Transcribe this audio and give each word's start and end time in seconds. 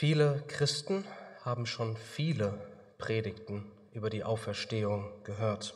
Viele 0.00 0.42
Christen 0.48 1.04
haben 1.44 1.66
schon 1.66 1.94
viele 1.94 2.58
Predigten 2.96 3.70
über 3.92 4.08
die 4.08 4.24
Auferstehung 4.24 5.12
gehört. 5.24 5.74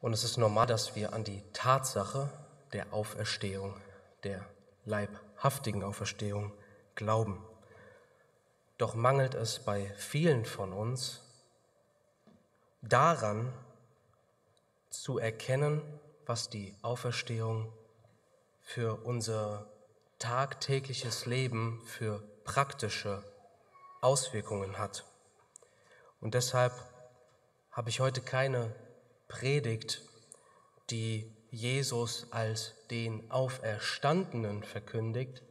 Und 0.00 0.14
es 0.14 0.24
ist 0.24 0.38
normal, 0.38 0.66
dass 0.66 0.96
wir 0.96 1.12
an 1.12 1.22
die 1.22 1.42
Tatsache 1.52 2.30
der 2.72 2.94
Auferstehung, 2.94 3.78
der 4.22 4.46
leibhaftigen 4.86 5.84
Auferstehung 5.84 6.54
glauben. 6.94 7.44
Doch 8.78 8.94
mangelt 8.94 9.34
es 9.34 9.58
bei 9.58 9.92
vielen 9.98 10.46
von 10.46 10.72
uns 10.72 11.20
daran 12.80 13.52
zu 14.88 15.18
erkennen, 15.18 15.82
was 16.24 16.48
die 16.48 16.74
Auferstehung 16.80 17.70
für 18.62 18.94
unser 19.04 19.68
tagtägliches 20.24 21.26
Leben, 21.26 21.82
für 21.84 22.22
praktische 22.44 23.22
Auswirkungen 24.00 24.78
hat. 24.78 25.04
Und 26.18 26.32
deshalb 26.32 26.72
habe 27.70 27.90
ich 27.90 28.00
heute 28.00 28.22
keine 28.22 28.74
Predigt, 29.28 30.00
die 30.88 31.30
Jesus 31.50 32.28
als 32.30 32.72
den 32.90 33.30
Auferstandenen 33.30 34.62
verkündigt. 34.62 35.42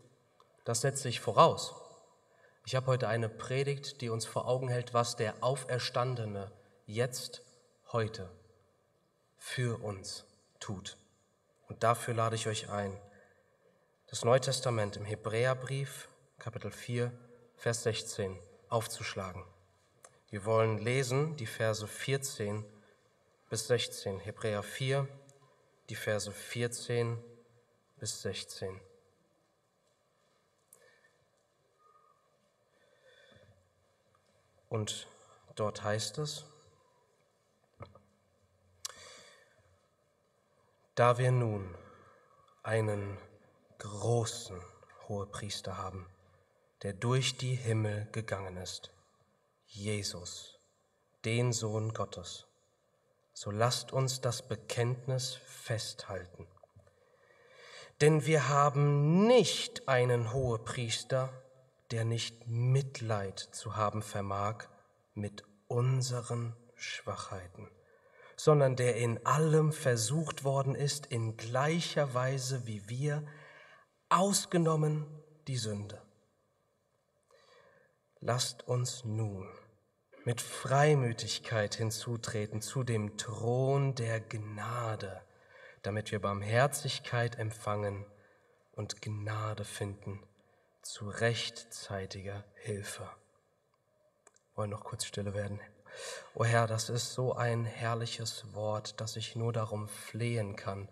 Das 0.65 0.81
setze 0.81 1.07
ich 1.07 1.19
voraus. 1.19 1.75
Ich 2.65 2.73
habe 2.73 2.87
heute 2.87 3.07
eine 3.07 3.29
Predigt, 3.29 4.01
die 4.01 4.09
uns 4.09 4.25
vor 4.25 4.47
Augen 4.47 4.69
hält, 4.69 4.91
was 4.95 5.15
der 5.15 5.35
Auferstandene 5.41 6.51
jetzt, 6.87 7.43
heute 7.91 8.27
für 9.37 9.83
uns 9.83 10.25
tut. 10.59 10.97
Und 11.67 11.83
dafür 11.83 12.15
lade 12.15 12.35
ich 12.35 12.47
euch 12.47 12.71
ein, 12.71 12.99
das 14.13 14.23
Neue 14.23 14.41
Testament 14.41 14.95
im 14.95 15.05
Hebräerbrief, 15.05 16.07
Kapitel 16.37 16.69
4, 16.71 17.11
Vers 17.57 17.81
16, 17.81 18.39
aufzuschlagen. 18.69 19.43
Wir 20.29 20.45
wollen 20.45 20.77
lesen 20.77 21.35
die 21.37 21.47
Verse 21.47 21.87
14 21.87 22.63
bis 23.49 23.65
16, 23.65 24.19
Hebräer 24.19 24.61
4, 24.61 25.07
die 25.89 25.95
Verse 25.95 26.31
14 26.31 27.17
bis 27.97 28.21
16. 28.21 28.79
Und 34.69 35.07
dort 35.55 35.83
heißt 35.83 36.19
es, 36.19 36.45
da 40.93 41.17
wir 41.17 41.31
nun 41.31 41.73
einen 42.61 43.17
großen 43.79 44.59
Hohepriester 45.07 45.77
haben, 45.77 46.07
der 46.81 46.93
durch 46.93 47.37
die 47.37 47.55
Himmel 47.55 48.07
gegangen 48.11 48.57
ist, 48.57 48.91
Jesus, 49.65 50.59
den 51.25 51.53
Sohn 51.53 51.93
Gottes, 51.93 52.45
so 53.33 53.51
lasst 53.51 53.91
uns 53.91 54.21
das 54.21 54.47
Bekenntnis 54.47 55.33
festhalten. 55.35 56.47
Denn 58.01 58.25
wir 58.25 58.49
haben 58.49 59.25
nicht 59.27 59.87
einen 59.87 60.33
Hohepriester, 60.33 61.29
der 61.91 62.05
nicht 62.05 62.47
Mitleid 62.47 63.39
zu 63.39 63.75
haben 63.75 64.01
vermag 64.01 64.65
mit 65.13 65.43
unseren 65.67 66.55
Schwachheiten, 66.75 67.69
sondern 68.35 68.75
der 68.75 68.97
in 68.97 69.25
allem 69.25 69.71
versucht 69.71 70.43
worden 70.43 70.75
ist, 70.75 71.05
in 71.05 71.37
gleicher 71.37 72.13
Weise 72.13 72.67
wie 72.67 72.89
wir, 72.89 73.23
ausgenommen 74.13 75.05
die 75.47 75.57
Sünde. 75.57 76.01
Lasst 78.19 78.67
uns 78.67 79.03
nun 79.03 79.49
mit 80.23 80.39
Freimütigkeit 80.39 81.75
hinzutreten 81.75 82.61
zu 82.61 82.83
dem 82.83 83.17
Thron 83.17 83.95
der 83.95 84.21
Gnade, 84.21 85.21
damit 85.81 86.11
wir 86.11 86.21
Barmherzigkeit 86.21 87.37
empfangen 87.37 88.05
und 88.71 89.01
Gnade 89.01 89.65
finden 89.65 90.23
zu 90.81 91.09
rechtzeitiger 91.09 92.45
Hilfe. 92.55 93.09
Wollen 94.55 94.69
noch 94.69 94.83
kurz 94.83 95.05
stille 95.05 95.33
werden. 95.33 95.59
O 96.35 96.45
Herr, 96.45 96.67
das 96.67 96.89
ist 96.89 97.13
so 97.13 97.33
ein 97.33 97.65
herrliches 97.65 98.53
Wort, 98.53 99.01
dass 99.01 99.15
ich 99.15 99.35
nur 99.35 99.53
darum 99.53 99.87
flehen 99.87 100.55
kann, 100.55 100.87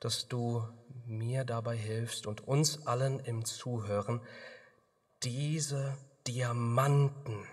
dass 0.00 0.28
du 0.28 0.68
mir 1.08 1.44
dabei 1.44 1.76
hilfst 1.76 2.26
und 2.26 2.46
uns 2.46 2.86
allen 2.86 3.20
im 3.20 3.44
Zuhören, 3.44 4.20
diese 5.22 5.96
Diamanten, 6.26 7.46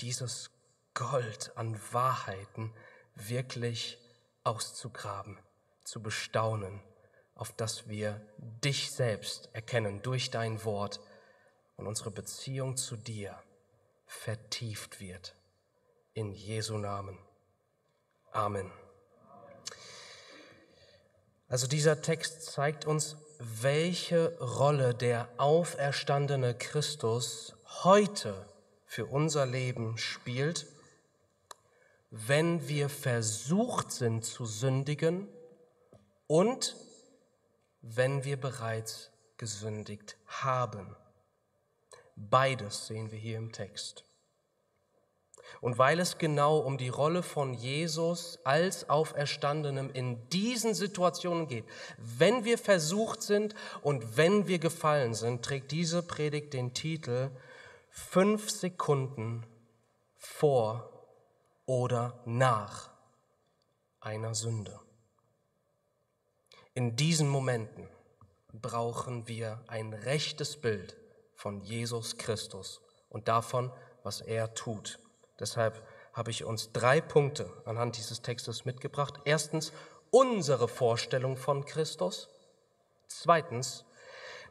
dieses 0.00 0.50
Gold 0.94 1.52
an 1.56 1.78
Wahrheiten 1.92 2.72
wirklich 3.14 3.98
auszugraben, 4.44 5.38
zu 5.84 6.02
bestaunen, 6.02 6.80
auf 7.34 7.52
dass 7.52 7.88
wir 7.88 8.20
dich 8.38 8.92
selbst 8.92 9.48
erkennen 9.52 10.02
durch 10.02 10.30
dein 10.30 10.64
Wort 10.64 11.00
und 11.76 11.86
unsere 11.86 12.10
Beziehung 12.10 12.76
zu 12.76 12.96
dir 12.96 13.36
vertieft 14.06 15.00
wird. 15.00 15.34
In 16.12 16.32
Jesu 16.32 16.78
Namen. 16.78 17.18
Amen. 18.30 18.70
Also 21.48 21.66
dieser 21.66 22.02
Text 22.02 22.42
zeigt 22.42 22.86
uns, 22.86 23.16
welche 23.38 24.38
Rolle 24.38 24.94
der 24.94 25.28
auferstandene 25.36 26.54
Christus 26.54 27.54
heute 27.82 28.34
für 28.86 29.06
unser 29.06 29.44
Leben 29.44 29.98
spielt, 29.98 30.66
wenn 32.10 32.68
wir 32.68 32.88
versucht 32.88 33.90
sind 33.90 34.24
zu 34.24 34.46
sündigen 34.46 35.28
und 36.26 36.76
wenn 37.82 38.24
wir 38.24 38.40
bereits 38.40 39.10
gesündigt 39.36 40.16
haben. 40.26 40.96
Beides 42.16 42.86
sehen 42.86 43.10
wir 43.10 43.18
hier 43.18 43.36
im 43.36 43.52
Text. 43.52 44.04
Und 45.60 45.78
weil 45.78 46.00
es 46.00 46.18
genau 46.18 46.58
um 46.58 46.78
die 46.78 46.88
Rolle 46.88 47.22
von 47.22 47.54
Jesus 47.54 48.38
als 48.44 48.88
Auferstandenem 48.90 49.90
in 49.92 50.28
diesen 50.28 50.74
Situationen 50.74 51.48
geht, 51.48 51.64
wenn 51.98 52.44
wir 52.44 52.58
versucht 52.58 53.22
sind 53.22 53.54
und 53.82 54.16
wenn 54.16 54.46
wir 54.46 54.58
gefallen 54.58 55.14
sind, 55.14 55.44
trägt 55.44 55.70
diese 55.72 56.02
Predigt 56.02 56.52
den 56.52 56.74
Titel 56.74 57.30
Fünf 57.90 58.50
Sekunden 58.50 59.46
vor 60.16 60.90
oder 61.66 62.20
nach 62.24 62.90
einer 64.00 64.34
Sünde. 64.34 64.78
In 66.74 66.96
diesen 66.96 67.28
Momenten 67.28 67.88
brauchen 68.52 69.28
wir 69.28 69.62
ein 69.68 69.92
rechtes 69.92 70.56
Bild 70.56 70.96
von 71.34 71.60
Jesus 71.60 72.16
Christus 72.18 72.80
und 73.08 73.28
davon, 73.28 73.70
was 74.02 74.20
er 74.20 74.54
tut. 74.54 74.98
Deshalb 75.38 75.86
habe 76.12 76.30
ich 76.30 76.44
uns 76.44 76.72
drei 76.72 77.00
Punkte 77.00 77.50
anhand 77.64 77.96
dieses 77.96 78.22
Textes 78.22 78.64
mitgebracht. 78.64 79.20
Erstens 79.24 79.72
unsere 80.10 80.68
Vorstellung 80.68 81.36
von 81.36 81.64
Christus. 81.64 82.28
Zweitens 83.08 83.84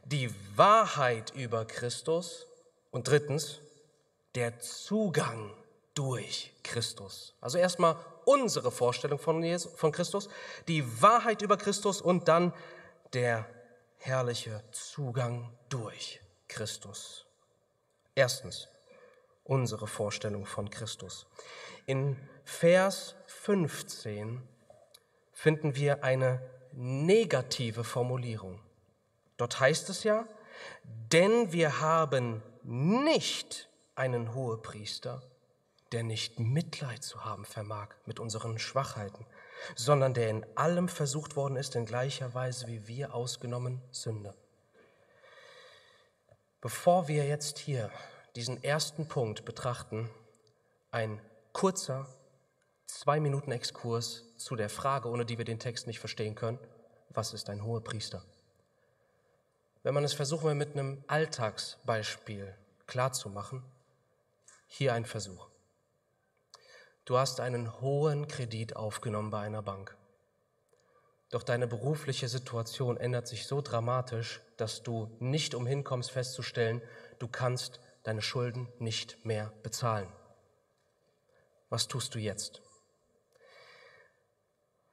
die 0.04 0.30
Wahrheit 0.56 1.32
über 1.34 1.64
Christus. 1.64 2.46
Und 2.90 3.08
drittens 3.08 3.60
der 4.34 4.60
Zugang 4.60 5.52
durch 5.94 6.52
Christus. 6.62 7.34
Also 7.40 7.58
erstmal 7.58 7.96
unsere 8.24 8.70
Vorstellung 8.70 9.18
von, 9.18 9.42
Jesus, 9.42 9.72
von 9.74 9.92
Christus, 9.92 10.28
die 10.68 11.02
Wahrheit 11.02 11.42
über 11.42 11.56
Christus 11.56 12.00
und 12.00 12.28
dann 12.28 12.52
der 13.12 13.46
herrliche 13.98 14.62
Zugang 14.72 15.56
durch 15.68 16.20
Christus. 16.48 17.26
Erstens, 18.14 18.68
unsere 19.44 19.86
Vorstellung 19.86 20.46
von 20.46 20.70
Christus. 20.70 21.26
In 21.86 22.16
Vers 22.44 23.14
15 23.26 24.42
finden 25.32 25.76
wir 25.76 26.02
eine 26.02 26.40
negative 26.72 27.84
Formulierung. 27.84 28.60
Dort 29.36 29.60
heißt 29.60 29.90
es 29.90 30.04
ja, 30.04 30.26
denn 30.82 31.52
wir 31.52 31.80
haben 31.80 32.42
nicht 32.62 33.68
einen 33.94 34.34
Hohepriester, 34.34 35.22
der 35.92 36.02
nicht 36.02 36.40
Mitleid 36.40 37.02
zu 37.04 37.24
haben 37.24 37.44
vermag 37.44 37.88
mit 38.06 38.18
unseren 38.18 38.58
Schwachheiten, 38.58 39.26
sondern 39.76 40.14
der 40.14 40.30
in 40.30 40.46
allem 40.56 40.88
versucht 40.88 41.36
worden 41.36 41.56
ist, 41.56 41.76
in 41.76 41.86
gleicher 41.86 42.34
Weise 42.34 42.66
wie 42.66 42.88
wir 42.88 43.14
ausgenommen 43.14 43.80
Sünde. 43.90 44.34
Bevor 46.60 47.08
wir 47.08 47.26
jetzt 47.26 47.58
hier 47.58 47.90
diesen 48.36 48.62
ersten 48.62 49.08
Punkt 49.08 49.44
betrachten, 49.44 50.10
ein 50.90 51.20
kurzer 51.52 52.08
zwei 52.86 53.20
Minuten 53.20 53.52
Exkurs 53.52 54.36
zu 54.36 54.56
der 54.56 54.68
Frage, 54.68 55.08
ohne 55.08 55.24
die 55.24 55.38
wir 55.38 55.44
den 55.44 55.58
Text 55.58 55.86
nicht 55.86 56.00
verstehen 56.00 56.34
können, 56.34 56.58
was 57.10 57.32
ist 57.32 57.48
ein 57.48 57.64
hoher 57.64 57.82
Priester? 57.82 58.24
wenn 59.84 59.94
man 59.94 60.02
es 60.02 60.14
versuchen 60.14 60.46
will, 60.46 60.54
mit 60.54 60.72
einem 60.72 61.04
Alltagsbeispiel 61.06 62.52
klarzumachen, 62.86 63.62
hier 64.66 64.94
ein 64.94 65.04
Versuch. 65.04 65.46
Du 67.04 67.18
hast 67.18 67.38
einen 67.38 67.80
hohen 67.82 68.26
Kredit 68.26 68.76
aufgenommen 68.76 69.30
bei 69.30 69.40
einer 69.40 69.62
Bank. 69.62 69.94
Doch 71.30 71.42
deine 71.42 71.66
berufliche 71.66 72.28
Situation 72.28 72.96
ändert 72.96 73.28
sich 73.28 73.46
so 73.46 73.60
dramatisch, 73.60 74.40
dass 74.56 74.82
du 74.82 75.14
nicht 75.20 75.54
umhin 75.54 75.84
kommst 75.84 76.12
festzustellen, 76.12 76.80
du 77.18 77.28
kannst 77.28 77.78
deine 78.04 78.22
Schulden 78.22 78.68
nicht 78.78 79.24
mehr 79.24 79.52
bezahlen. 79.62 80.10
Was 81.68 81.88
tust 81.88 82.14
du 82.14 82.18
jetzt? 82.18 82.62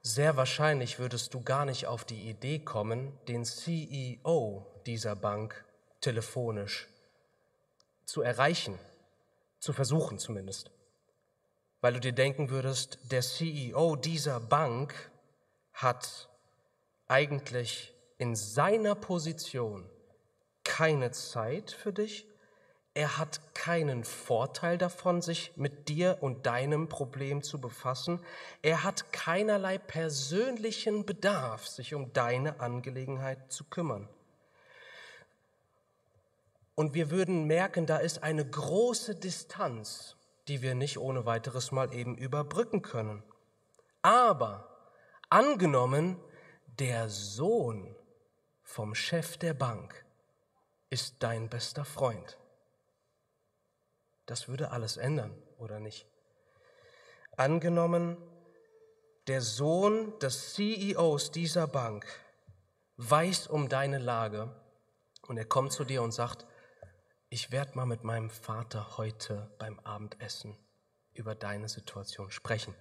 Sehr 0.02 0.36
wahrscheinlich 0.36 0.98
würdest 0.98 1.34
du 1.36 1.44
gar 1.44 1.66
nicht 1.66 1.86
auf 1.86 2.04
die 2.06 2.28
Idee 2.28 2.60
kommen, 2.60 3.20
den 3.28 3.46
CEO 3.46 4.66
dieser 4.88 5.16
Bank 5.16 5.64
telefonisch 6.00 6.88
zu 8.06 8.24
erreichen, 8.24 8.80
zu 9.60 9.74
versuchen 9.74 10.18
zumindest. 10.18 10.72
Weil 11.82 11.94
du 11.94 12.00
dir 12.00 12.14
denken 12.14 12.50
würdest, 12.50 12.98
der 13.12 13.22
CEO 13.22 13.96
dieser 13.96 14.40
Bank 14.40 15.12
hat 15.74 16.30
eigentlich 17.08 17.94
in 18.18 18.36
seiner 18.36 18.96
Position 18.96 19.88
keine 20.64 21.12
Zeit 21.12 21.72
für 21.72 21.94
dich, 21.94 22.26
er 22.94 23.18
hat 23.18 23.56
keinen 23.56 24.04
Vorteil 24.04 24.78
davon, 24.78 25.22
sich 25.22 25.54
mit 25.56 25.88
dir 25.88 26.18
und 26.20 26.46
deinem 26.46 26.90
Problem 26.90 27.42
zu 27.42 27.62
befassen. 27.62 28.20
Er 28.62 28.84
hat 28.84 29.14
keinerlei 29.14 29.78
persönlichen 29.78 31.06
Bedarf, 31.06 31.68
sich 31.68 31.96
um 31.96 32.12
deine 32.12 32.60
Angelegenheit 32.60 33.52
zu 33.52 33.64
kümmern. 33.64 34.10
Und 36.76 36.94
wir 36.94 37.12
würden 37.12 37.46
merken, 37.46 37.86
da 37.86 37.98
ist 37.98 38.24
eine 38.24 38.46
große 38.46 39.16
Distanz, 39.16 40.18
die 40.50 40.62
wir 40.62 40.76
nicht 40.76 40.98
ohne 40.98 41.26
weiteres 41.26 41.72
mal 41.72 41.94
eben 41.94 42.18
überbrücken 42.18 42.82
können. 42.82 43.24
Aber 44.02 44.68
angenommen, 45.30 46.18
der 46.80 47.10
Sohn 47.10 47.96
vom 48.64 48.96
Chef 48.96 49.38
der 49.38 49.54
Bank 49.54 50.06
ist 50.90 51.18
dein 51.20 51.50
bester 51.50 51.86
Freund. 51.86 52.38
Das 54.26 54.48
würde 54.48 54.72
alles 54.72 54.98
ändern, 54.98 55.36
oder 55.58 55.80
nicht? 55.80 56.08
Angenommen, 57.38 58.18
der 59.28 59.42
Sohn 59.42 60.18
des 60.20 60.54
CEOs 60.54 61.32
dieser 61.32 61.68
Bank 61.68 62.06
weiß 62.98 63.48
um 63.48 63.70
deine 63.70 63.98
Lage 63.98 64.56
und 65.28 65.38
er 65.38 65.46
kommt 65.46 65.72
zu 65.72 65.84
dir 65.84 66.02
und 66.02 66.12
sagt, 66.12 66.46
ich 67.30 67.52
werde 67.52 67.76
mal 67.76 67.86
mit 67.86 68.04
meinem 68.04 68.30
Vater 68.30 68.98
heute 68.98 69.50
beim 69.58 69.80
Abendessen 69.80 70.58
über 71.14 71.36
deine 71.36 71.70
Situation 71.70 72.30
sprechen. 72.32 72.76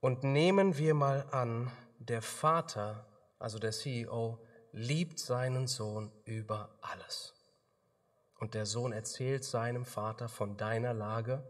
Und 0.00 0.22
nehmen 0.24 0.76
wir 0.76 0.94
mal 0.94 1.26
an, 1.30 1.72
der 1.98 2.20
Vater, 2.20 3.06
also 3.38 3.58
der 3.58 3.72
CEO, 3.72 4.38
liebt 4.72 5.18
seinen 5.18 5.66
Sohn 5.66 6.12
über 6.24 6.76
alles. 6.82 7.33
Und 8.44 8.52
der 8.52 8.66
Sohn 8.66 8.92
erzählt 8.92 9.42
seinem 9.42 9.86
Vater 9.86 10.28
von 10.28 10.58
deiner 10.58 10.92
Lage. 10.92 11.42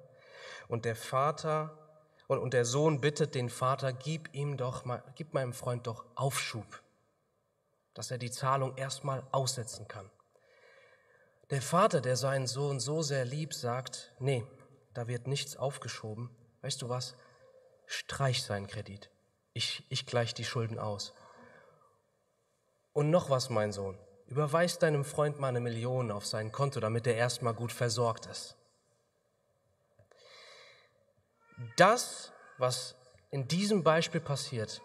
Und 0.69 0.85
der 0.85 0.94
Vater 0.94 1.76
und, 2.29 2.38
und 2.38 2.55
der 2.55 2.64
Sohn 2.64 3.00
bittet 3.00 3.35
den 3.35 3.49
Vater, 3.49 3.93
gib 3.93 4.32
ihm 4.32 4.56
doch 4.56 4.85
mal, 4.85 5.02
gib 5.17 5.35
meinem 5.35 5.52
Freund 5.52 5.88
doch 5.88 6.05
Aufschub, 6.14 6.85
dass 7.94 8.12
er 8.12 8.19
die 8.19 8.31
Zahlung 8.31 8.76
erstmal 8.76 9.26
aussetzen 9.32 9.88
kann. 9.88 10.08
Der 11.50 11.62
Vater, 11.62 12.00
der 12.00 12.14
seinen 12.14 12.46
Sohn 12.46 12.79
so 12.79 13.02
sehr 13.02 13.25
liebt, 13.25 13.55
sagt, 13.55 14.14
nee, 14.20 14.46
da 14.93 15.08
wird 15.08 15.26
nichts 15.26 15.56
aufgeschoben. 15.56 16.31
Weißt 16.62 16.81
du 16.81 16.91
was? 16.91 17.17
Streich 17.87 18.44
seinen 18.44 18.69
Kredit. 18.69 19.11
Ich, 19.52 19.85
ich 19.88 20.06
gleiche 20.06 20.37
die 20.37 20.44
Schulden 20.44 20.79
aus. 20.79 21.12
Und 22.93 23.11
noch 23.11 23.31
was, 23.31 23.50
mein 23.50 23.73
Sohn. 23.73 23.99
Überweis 24.26 24.79
deinem 24.79 25.05
Freund 25.05 25.38
mal 25.38 25.49
eine 25.49 25.61
Million 25.61 26.11
auf 26.11 26.26
sein 26.26 26.50
Konto, 26.50 26.81
damit 26.81 27.06
er 27.06 27.15
erstmal 27.15 27.55
gut 27.55 27.73
versorgt 27.73 28.26
ist. 28.26 28.56
Das, 31.76 32.32
was 32.59 32.97
in 33.31 33.47
diesem 33.49 33.82
Beispiel 33.82 34.21
passiert, 34.21 34.81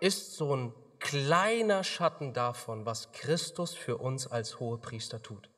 ist 0.00 0.34
so 0.34 0.54
ein 0.54 0.74
kleiner 0.98 1.84
Schatten 1.84 2.32
davon, 2.32 2.86
was 2.86 3.12
Christus 3.12 3.74
für 3.74 3.98
uns 3.98 4.26
als 4.26 4.58
Hohepriester 4.58 5.22
tut. 5.22 5.48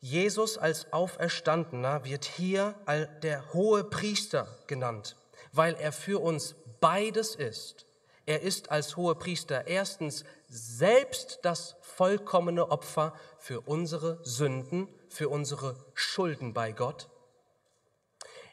Jesus 0.00 0.58
als 0.58 0.92
Auferstandener 0.92 2.04
wird 2.04 2.24
hier 2.24 2.74
der 3.22 3.52
hohe 3.52 3.84
Priester 3.84 4.46
genannt, 4.66 5.16
weil 5.52 5.74
er 5.74 5.92
für 5.92 6.20
uns 6.20 6.54
beides 6.80 7.34
ist. 7.34 7.86
Er 8.26 8.42
ist 8.42 8.72
als 8.72 8.96
hohe 8.96 9.14
Priester 9.14 9.68
erstens 9.68 10.24
selbst 10.48 11.38
das 11.42 11.76
vollkommene 11.80 12.70
Opfer 12.70 13.14
für 13.38 13.60
unsere 13.60 14.18
Sünden, 14.24 14.88
für 15.08 15.28
unsere 15.28 15.76
Schulden 15.94 16.52
bei 16.52 16.72
Gott. 16.72 17.08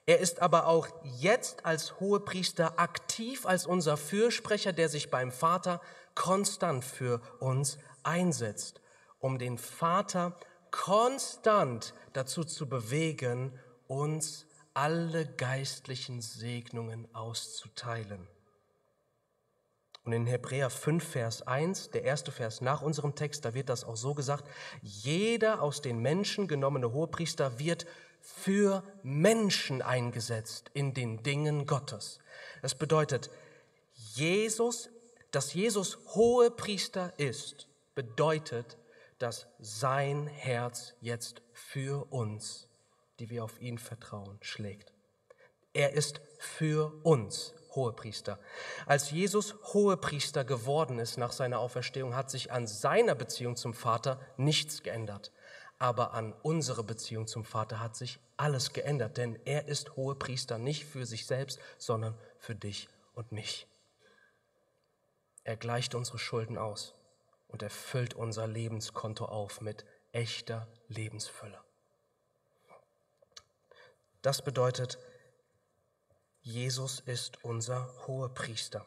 Er 0.06 0.20
ist 0.20 0.42
aber 0.42 0.68
auch 0.68 0.88
jetzt 1.04 1.66
als 1.66 2.00
Hohepriester 2.00 2.78
aktiv 2.78 3.46
als 3.46 3.66
unser 3.66 3.98
Fürsprecher, 3.98 4.74
der 4.74 4.90
sich 4.90 5.10
beim 5.10 5.31
Vater 5.31 5.81
konstant 6.14 6.84
für 6.84 7.22
uns 7.40 7.78
einsetzt, 8.04 8.81
um 9.20 9.40
den 9.40 9.58
Vater 9.58 10.38
konstant 10.72 11.94
dazu 12.12 12.44
zu 12.44 12.68
bewegen, 12.68 13.58
uns 13.88 14.46
alle 14.74 15.25
geistlichen 15.25 16.22
Segnungen 16.22 17.08
auszuteilen. 17.16 18.28
Und 20.06 20.12
in 20.12 20.26
Hebräer 20.26 20.70
5, 20.70 21.04
Vers 21.04 21.48
1, 21.48 21.92
der 21.92 22.04
erste 22.04 22.32
Vers 22.32 22.60
nach 22.60 22.82
unserem 22.82 23.16
Text, 23.16 23.46
da 23.46 23.54
wird 23.54 23.70
das 23.70 23.86
auch 23.86 23.96
so 23.96 24.14
gesagt, 24.14 24.46
jeder 24.82 25.62
aus 25.62 25.82
den 25.82 26.00
Menschen 26.00 26.48
genommene 26.48 26.92
Hohepriester 26.92 27.58
wird 27.58 27.86
für 28.20 28.84
Menschen 29.02 29.82
eingesetzt 29.82 30.72
in 30.74 30.94
den 30.94 31.24
Dingen 31.24 31.66
Gottes. 31.66 32.20
Das 32.62 32.76
bedeutet, 32.76 33.30
Jesus, 33.94 34.90
dass 35.32 35.54
Jesus 35.54 35.98
Hohepriester 36.16 37.14
ist, 37.18 37.68
bedeutet, 37.96 38.77
dass 39.20 39.48
sein 39.60 40.27
Herz 40.27 40.96
jetzt 41.00 41.42
für 41.54 42.12
uns, 42.12 42.68
die 43.20 43.30
wir 43.30 43.44
auf 43.44 43.62
ihn 43.62 43.77
vertrauen, 43.77 44.38
schlägt. 44.42 44.94
Er 45.74 45.94
ist 45.94 46.20
für 46.39 46.94
uns 47.04 47.54
Hohepriester. 47.75 48.39
Als 48.86 49.12
Jesus 49.12 49.56
Hohepriester 49.74 50.44
geworden 50.44 51.00
ist 51.00 51.18
nach 51.18 51.32
seiner 51.32 51.60
Auferstehung, 51.60 52.15
hat 52.15 52.30
sich 52.30 52.51
an 52.51 52.68
seiner 52.68 53.15
Beziehung 53.15 53.56
zum 53.56 53.74
Vater 53.74 54.20
nichts 54.38 54.84
geändert. 54.84 55.32
Aber 55.80 56.13
an 56.13 56.34
unsere 56.44 56.84
Beziehung 56.84 57.27
zum 57.27 57.44
Vater 57.44 57.80
hat 57.80 57.96
sich 57.96 58.20
alles 58.38 58.74
geändert, 58.74 59.18
denn 59.18 59.39
er 59.46 59.68
ist 59.68 59.96
Hohepriester 59.96 60.58
nicht 60.58 60.86
für 60.86 61.06
sich 61.06 61.25
selbst, 61.25 61.60
sondern 61.77 62.18
für 62.39 62.56
dich 62.56 62.89
und 63.13 63.32
mich. 63.32 63.68
Er 65.44 65.58
gleicht 65.58 65.94
unsere 65.94 66.20
Schulden 66.20 66.58
aus 66.58 66.94
und 67.48 67.62
erfüllt 67.62 68.13
unser 68.13 68.48
Lebenskonto 68.48 69.25
auf 69.25 69.62
mit 69.62 69.86
echter 70.12 70.68
Lebensfülle. 70.88 71.60
Das 74.22 74.42
bedeutet, 74.42 74.98
Jesus 76.46 77.00
ist 77.00 77.42
unser 77.46 77.88
Hohepriester. 78.06 78.86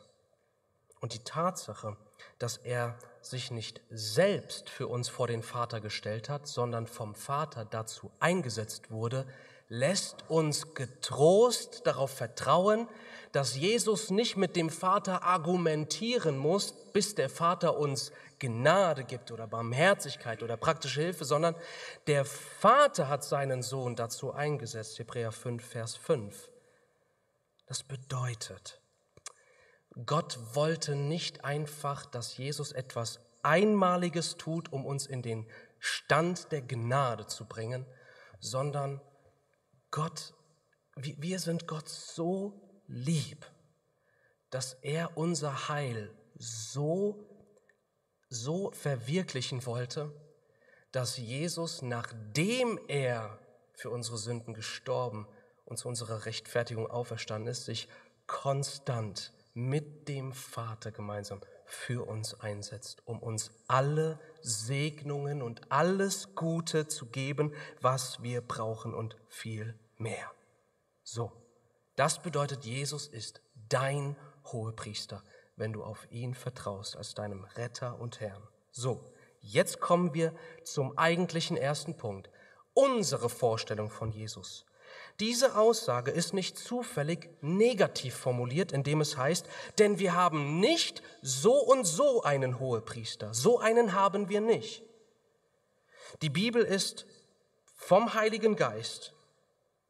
Und 1.01 1.15
die 1.15 1.25
Tatsache, 1.25 1.97
dass 2.39 2.59
er 2.59 2.99
sich 3.23 3.51
nicht 3.51 3.81
selbst 3.91 4.69
für 4.69 4.89
uns 4.89 5.09
vor 5.09 5.27
den 5.27 5.43
Vater 5.43 5.81
gestellt 5.81 6.29
hat, 6.29 6.47
sondern 6.47 6.87
vom 6.87 7.15
Vater 7.15 7.65
dazu 7.65 8.11
eingesetzt 8.21 8.91
wurde, 8.91 9.27
lässt 9.69 10.29
uns 10.29 10.75
getrost 10.75 11.87
darauf 11.87 12.11
vertrauen, 12.11 12.89
dass 13.33 13.57
Jesus 13.57 14.11
nicht 14.11 14.37
mit 14.37 14.55
dem 14.55 14.69
Vater 14.69 15.23
argumentieren 15.23 16.37
muss, 16.37 16.75
bis 16.93 17.15
der 17.15 17.31
Vater 17.31 17.79
uns 17.79 18.13
Gnade 18.39 19.05
gibt 19.05 19.33
oder 19.33 19.47
Barmherzigkeit 19.47 20.43
oder 20.43 20.59
praktische 20.59 21.01
Hilfe, 21.01 21.25
sondern 21.25 21.55
der 22.07 22.27
Vater 22.27 23.09
hat 23.09 23.25
seinen 23.25 23.63
Sohn 23.63 23.97
dazu 23.97 24.35
eingesetzt, 24.35 24.99
Hebräer 24.99 25.33
5, 25.33 25.65
Vers 25.65 25.97
5. 25.97 26.51
Das 27.67 27.83
bedeutet, 27.83 28.81
Gott 30.05 30.39
wollte 30.55 30.95
nicht 30.95 31.45
einfach, 31.45 32.07
dass 32.07 32.37
Jesus 32.37 32.73
etwas 32.73 33.21
Einmaliges 33.43 34.37
tut, 34.37 34.73
um 34.73 34.85
uns 34.85 35.07
in 35.07 35.23
den 35.23 35.47
Stand 35.79 36.53
der 36.53 36.63
Gnade 36.63 37.27
zu 37.27 37.47
bringen, 37.47 37.87
sondern 38.41 39.01
Gott, 39.91 40.35
wir 40.97 41.39
sind 41.39 41.67
Gott 41.67 41.89
so 41.89 42.83
lieb, 42.87 43.47
dass 44.51 44.75
er 44.75 45.17
unser 45.17 45.69
Heil 45.69 46.15
so, 46.39 47.29
so 48.29 48.71
verwirklichen 48.73 49.65
wollte, 49.67 50.13
dass 50.93 51.17
Jesus, 51.17 51.83
nachdem 51.83 52.79
er 52.89 53.39
für 53.75 53.91
unsere 53.91 54.19
Sünden 54.19 54.55
gestorben 54.55 55.27
und 55.67 55.77
zu 55.77 55.89
unserer 55.89 56.25
Rechtfertigung 56.25 56.91
auferstanden 56.91 57.51
ist, 57.51 57.67
sich 57.67 57.89
konstant 58.27 59.33
mit 59.53 60.09
dem 60.09 60.33
Vater 60.33 60.91
gemeinsam 60.91 61.41
für 61.65 62.07
uns 62.07 62.39
einsetzt, 62.41 63.03
um 63.07 63.19
uns 63.19 63.51
alle 63.67 64.19
Segnungen 64.41 65.43
und 65.43 65.73
alles 65.73 66.35
Gute 66.35 66.87
zu 66.87 67.07
geben, 67.07 67.53
was 67.81 68.23
wir 68.23 68.41
brauchen 68.41 68.95
und 68.95 69.17
viel 69.29 69.79
mehr. 69.97 70.31
So, 71.03 71.33
das 71.97 72.23
bedeutet, 72.23 72.65
Jesus 72.65 73.09
ist 73.09 73.41
dein 73.69 74.17
Hohepriester, 74.45 75.23
wenn 75.57 75.73
du 75.73 75.83
auf 75.83 76.07
ihn 76.11 76.35
vertraust 76.35 76.97
als 76.97 77.15
deinem 77.15 77.45
Retter 77.45 77.99
und 77.99 78.21
Herrn. 78.21 78.47
So, 78.71 79.13
jetzt 79.41 79.81
kommen 79.81 80.15
wir 80.15 80.35
zum 80.65 80.97
eigentlichen 80.99 81.57
ersten 81.57 81.97
Punkt, 81.97 82.31
unsere 82.75 83.31
Vorstellung 83.31 83.91
von 83.91 84.13
Jesus. 84.13 84.67
Diese 85.21 85.57
Aussage 85.57 86.11
ist 86.11 86.35
nicht 86.35 86.59
zufällig 86.59 87.31
negativ 87.41 88.15
formuliert, 88.15 88.73
indem 88.73 89.01
es 89.01 89.17
heißt, 89.17 89.47
denn 89.79 89.99
wir 89.99 90.15
haben 90.15 90.61
nicht 90.61 91.03
so 91.23 91.55
und 91.55 91.85
so 91.85 92.23
einen 92.23 92.61
Hohepriester, 92.61 93.33
so 93.33 93.59
einen 93.59 93.95
haben 93.95 94.29
wir 94.29 94.43
nicht. 94.43 94.83
Die 96.23 96.29
Bibel 96.29 96.63
ist 96.63 97.07
vom 97.75 98.15
Heiligen 98.15 98.57
Geist 98.57 99.15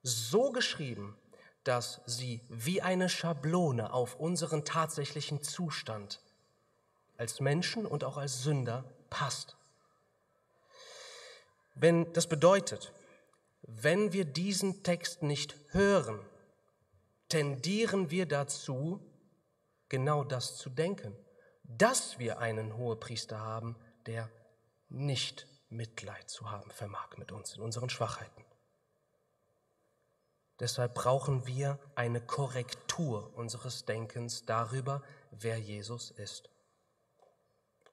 so 0.02 0.52
geschrieben, 0.52 1.16
dass 1.64 2.00
sie 2.06 2.40
wie 2.48 2.80
eine 2.80 3.08
Schablone 3.08 3.92
auf 3.92 4.14
unseren 4.14 4.64
tatsächlichen 4.64 5.42
Zustand 5.42 6.20
als 7.18 7.40
Menschen 7.40 7.86
und 7.86 8.04
auch 8.04 8.16
als 8.16 8.42
Sünder 8.42 8.84
passt. 9.10 9.56
Wenn 11.74 12.12
das 12.12 12.28
bedeutet, 12.28 12.92
wenn 13.66 14.12
wir 14.12 14.24
diesen 14.24 14.82
Text 14.82 15.22
nicht 15.22 15.56
hören, 15.68 16.20
tendieren 17.28 18.10
wir 18.10 18.26
dazu, 18.26 19.00
genau 19.88 20.24
das 20.24 20.56
zu 20.56 20.70
denken, 20.70 21.16
dass 21.64 22.18
wir 22.18 22.38
einen 22.38 22.76
Hohepriester 22.76 23.40
haben, 23.40 23.76
der 24.06 24.30
nicht 24.88 25.46
Mitleid 25.68 26.30
zu 26.30 26.50
haben 26.50 26.70
vermag 26.70 27.16
mit 27.16 27.32
uns 27.32 27.56
in 27.56 27.62
unseren 27.62 27.90
Schwachheiten. 27.90 28.44
Deshalb 30.60 30.94
brauchen 30.94 31.46
wir 31.46 31.78
eine 31.96 32.20
Korrektur 32.20 33.34
unseres 33.34 33.84
Denkens 33.84 34.46
darüber, 34.46 35.02
wer 35.30 35.58
Jesus 35.58 36.10
ist. 36.12 36.48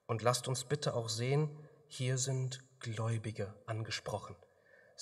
Und 0.06 0.22
lasst 0.22 0.48
uns 0.48 0.64
bitte 0.64 0.94
auch 0.94 1.08
sehen, 1.08 1.50
hier 1.88 2.16
sind 2.16 2.62
Gläubige 2.80 3.54
angesprochen. 3.66 4.36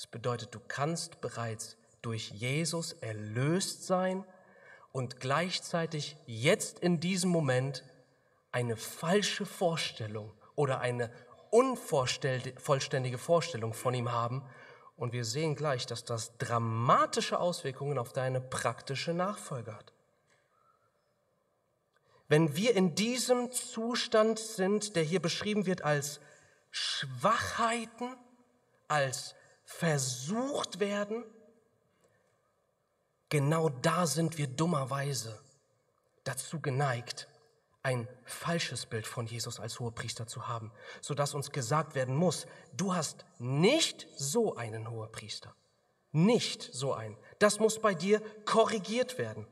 Das 0.03 0.11
bedeutet, 0.11 0.53
du 0.53 0.59
kannst 0.67 1.21
bereits 1.21 1.77
durch 2.03 2.31
Jesus 2.33 2.95
erlöst 2.95 3.87
sein 3.87 4.25
und 4.91 5.21
gleichzeitig 5.21 6.17
jetzt 6.27 6.81
in 6.81 6.99
diesem 6.99 7.31
Moment 7.31 7.85
eine 8.51 8.77
falsche 8.77 9.47
Vorstellung 9.47 10.33
oder 10.57 10.81
eine 10.81 11.09
unvollständige 11.51 13.17
Vorstellung 13.17 13.75
von 13.75 13.95
ihm 13.95 14.11
haben. 14.11 14.45
Und 14.97 15.13
wir 15.13 15.25
sehen 15.25 15.55
gleich, 15.55 15.87
dass 15.87 16.05
das 16.05 16.37
dramatische 16.37 17.39
Auswirkungen 17.39 17.97
auf 17.97 18.13
deine 18.13 18.41
praktische 18.41 19.15
Nachfolge 19.15 19.73
hat. 19.73 19.93
Wenn 22.27 22.57
wir 22.57 22.75
in 22.75 22.97
diesem 22.97 23.53
Zustand 23.53 24.41
sind, 24.41 24.97
der 24.97 25.05
hier 25.05 25.23
beschrieben 25.23 25.65
wird 25.67 25.83
als 25.83 26.19
Schwachheiten, 26.73 28.17
als 28.89 29.37
versucht 29.65 30.81
werden, 30.81 31.25
genau 33.29 33.69
da 33.69 34.07
sind 34.07 34.39
wir 34.39 34.47
dummerweise 34.47 35.41
dazu 36.25 36.61
geneigt, 36.61 37.29
ein 37.83 38.09
falsches 38.25 38.87
Bild 38.87 39.07
von 39.07 39.27
Jesus 39.27 39.59
als 39.59 39.81
Hohepriester 39.81 40.27
zu 40.27 40.47
haben, 40.47 40.71
sodass 41.01 41.35
uns 41.35 41.51
gesagt 41.51 41.95
werden 41.95 42.15
muss, 42.15 42.47
du 42.77 42.95
hast 42.95 43.25
nicht 43.39 44.07
so 44.17 44.55
einen 44.57 44.89
Hohepriester, 44.89 45.55
nicht 46.13 46.63
so 46.63 46.93
einen. 46.93 47.17
Das 47.41 47.59
muss 47.59 47.81
bei 47.81 47.95
dir 47.95 48.21
korrigiert 48.45 49.19
werden. 49.19 49.47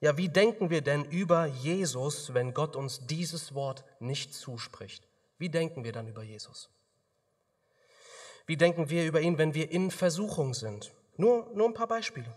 Ja, 0.00 0.16
wie 0.16 0.28
denken 0.28 0.70
wir 0.70 0.80
denn 0.80 1.04
über 1.04 1.46
Jesus, 1.46 2.32
wenn 2.34 2.54
Gott 2.54 2.74
uns 2.74 3.06
dieses 3.06 3.54
Wort 3.54 3.84
nicht 4.00 4.34
zuspricht? 4.34 5.06
Wie 5.38 5.50
denken 5.50 5.84
wir 5.84 5.92
dann 5.92 6.08
über 6.08 6.22
Jesus? 6.22 6.70
Wie 8.50 8.56
denken 8.56 8.90
wir 8.90 9.06
über 9.06 9.20
ihn, 9.20 9.38
wenn 9.38 9.54
wir 9.54 9.70
in 9.70 9.92
Versuchung 9.92 10.54
sind? 10.54 10.92
Nur, 11.16 11.48
nur 11.54 11.68
ein 11.68 11.72
paar 11.72 11.86
Beispiele. 11.86 12.36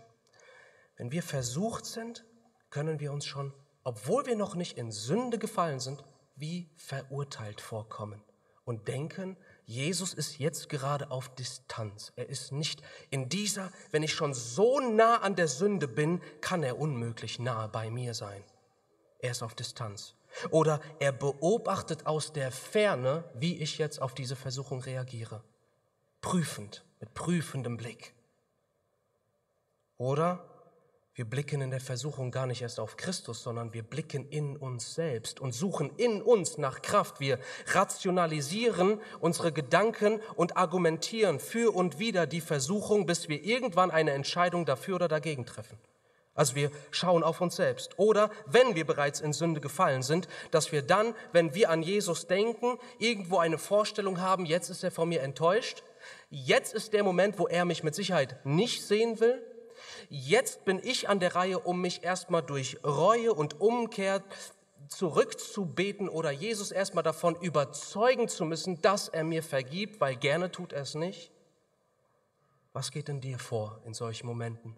Wenn 0.96 1.10
wir 1.10 1.24
versucht 1.24 1.86
sind, 1.86 2.24
können 2.70 3.00
wir 3.00 3.12
uns 3.12 3.26
schon, 3.26 3.52
obwohl 3.82 4.24
wir 4.24 4.36
noch 4.36 4.54
nicht 4.54 4.78
in 4.78 4.92
Sünde 4.92 5.40
gefallen 5.40 5.80
sind, 5.80 6.04
wie 6.36 6.70
verurteilt 6.76 7.60
vorkommen 7.60 8.22
und 8.64 8.86
denken, 8.86 9.36
Jesus 9.64 10.14
ist 10.14 10.38
jetzt 10.38 10.68
gerade 10.68 11.10
auf 11.10 11.34
Distanz. 11.34 12.12
Er 12.14 12.28
ist 12.28 12.52
nicht 12.52 12.80
in 13.10 13.28
dieser, 13.28 13.72
wenn 13.90 14.04
ich 14.04 14.12
schon 14.12 14.34
so 14.34 14.78
nah 14.78 15.16
an 15.16 15.34
der 15.34 15.48
Sünde 15.48 15.88
bin, 15.88 16.22
kann 16.40 16.62
er 16.62 16.78
unmöglich 16.78 17.40
nahe 17.40 17.68
bei 17.68 17.90
mir 17.90 18.14
sein. 18.14 18.44
Er 19.18 19.32
ist 19.32 19.42
auf 19.42 19.56
Distanz. 19.56 20.14
Oder 20.52 20.80
er 21.00 21.10
beobachtet 21.10 22.06
aus 22.06 22.32
der 22.32 22.52
Ferne, 22.52 23.24
wie 23.34 23.60
ich 23.60 23.78
jetzt 23.78 24.00
auf 24.00 24.14
diese 24.14 24.36
Versuchung 24.36 24.80
reagiere 24.80 25.42
prüfend, 26.24 26.82
mit 27.00 27.12
prüfendem 27.12 27.76
Blick. 27.76 28.14
Oder 29.98 30.42
wir 31.14 31.26
blicken 31.26 31.60
in 31.60 31.70
der 31.70 31.82
Versuchung 31.82 32.30
gar 32.30 32.46
nicht 32.46 32.62
erst 32.62 32.80
auf 32.80 32.96
Christus, 32.96 33.42
sondern 33.42 33.74
wir 33.74 33.82
blicken 33.82 34.26
in 34.30 34.56
uns 34.56 34.94
selbst 34.94 35.38
und 35.38 35.52
suchen 35.52 35.90
in 35.98 36.22
uns 36.22 36.56
nach 36.56 36.80
Kraft. 36.80 37.20
Wir 37.20 37.38
rationalisieren 37.66 39.02
unsere 39.20 39.52
Gedanken 39.52 40.18
und 40.34 40.56
argumentieren 40.56 41.40
für 41.40 41.74
und 41.76 41.98
wider 41.98 42.26
die 42.26 42.40
Versuchung, 42.40 43.04
bis 43.04 43.28
wir 43.28 43.44
irgendwann 43.44 43.90
eine 43.90 44.12
Entscheidung 44.12 44.64
dafür 44.64 44.94
oder 44.94 45.08
dagegen 45.08 45.44
treffen. 45.44 45.76
Also 46.34 46.54
wir 46.56 46.70
schauen 46.90 47.22
auf 47.22 47.42
uns 47.42 47.54
selbst. 47.54 47.98
Oder 47.98 48.30
wenn 48.46 48.74
wir 48.74 48.86
bereits 48.86 49.20
in 49.20 49.34
Sünde 49.34 49.60
gefallen 49.60 50.02
sind, 50.02 50.26
dass 50.52 50.72
wir 50.72 50.80
dann, 50.80 51.14
wenn 51.32 51.54
wir 51.54 51.68
an 51.68 51.82
Jesus 51.82 52.26
denken, 52.26 52.78
irgendwo 52.98 53.36
eine 53.38 53.58
Vorstellung 53.58 54.22
haben, 54.22 54.46
jetzt 54.46 54.70
ist 54.70 54.82
er 54.82 54.90
von 54.90 55.10
mir 55.10 55.20
enttäuscht 55.20 55.82
Jetzt 56.30 56.74
ist 56.74 56.92
der 56.92 57.04
Moment, 57.04 57.38
wo 57.38 57.46
er 57.46 57.64
mich 57.64 57.82
mit 57.82 57.94
Sicherheit 57.94 58.44
nicht 58.44 58.84
sehen 58.84 59.20
will. 59.20 59.42
Jetzt 60.08 60.64
bin 60.64 60.80
ich 60.82 61.08
an 61.08 61.20
der 61.20 61.34
Reihe, 61.34 61.58
um 61.58 61.80
mich 61.80 62.02
erstmal 62.04 62.42
durch 62.42 62.78
Reue 62.84 63.32
und 63.32 63.60
Umkehr 63.60 64.22
zurückzubeten 64.88 66.08
oder 66.08 66.30
Jesus 66.30 66.70
erstmal 66.70 67.04
davon 67.04 67.36
überzeugen 67.36 68.28
zu 68.28 68.44
müssen, 68.44 68.80
dass 68.82 69.08
er 69.08 69.24
mir 69.24 69.42
vergibt, 69.42 70.00
weil 70.00 70.16
gerne 70.16 70.50
tut 70.50 70.72
er 70.72 70.82
es 70.82 70.94
nicht. 70.94 71.30
Was 72.72 72.90
geht 72.90 73.08
in 73.08 73.20
dir 73.20 73.38
vor 73.38 73.80
in 73.84 73.94
solchen 73.94 74.26
Momenten? 74.26 74.76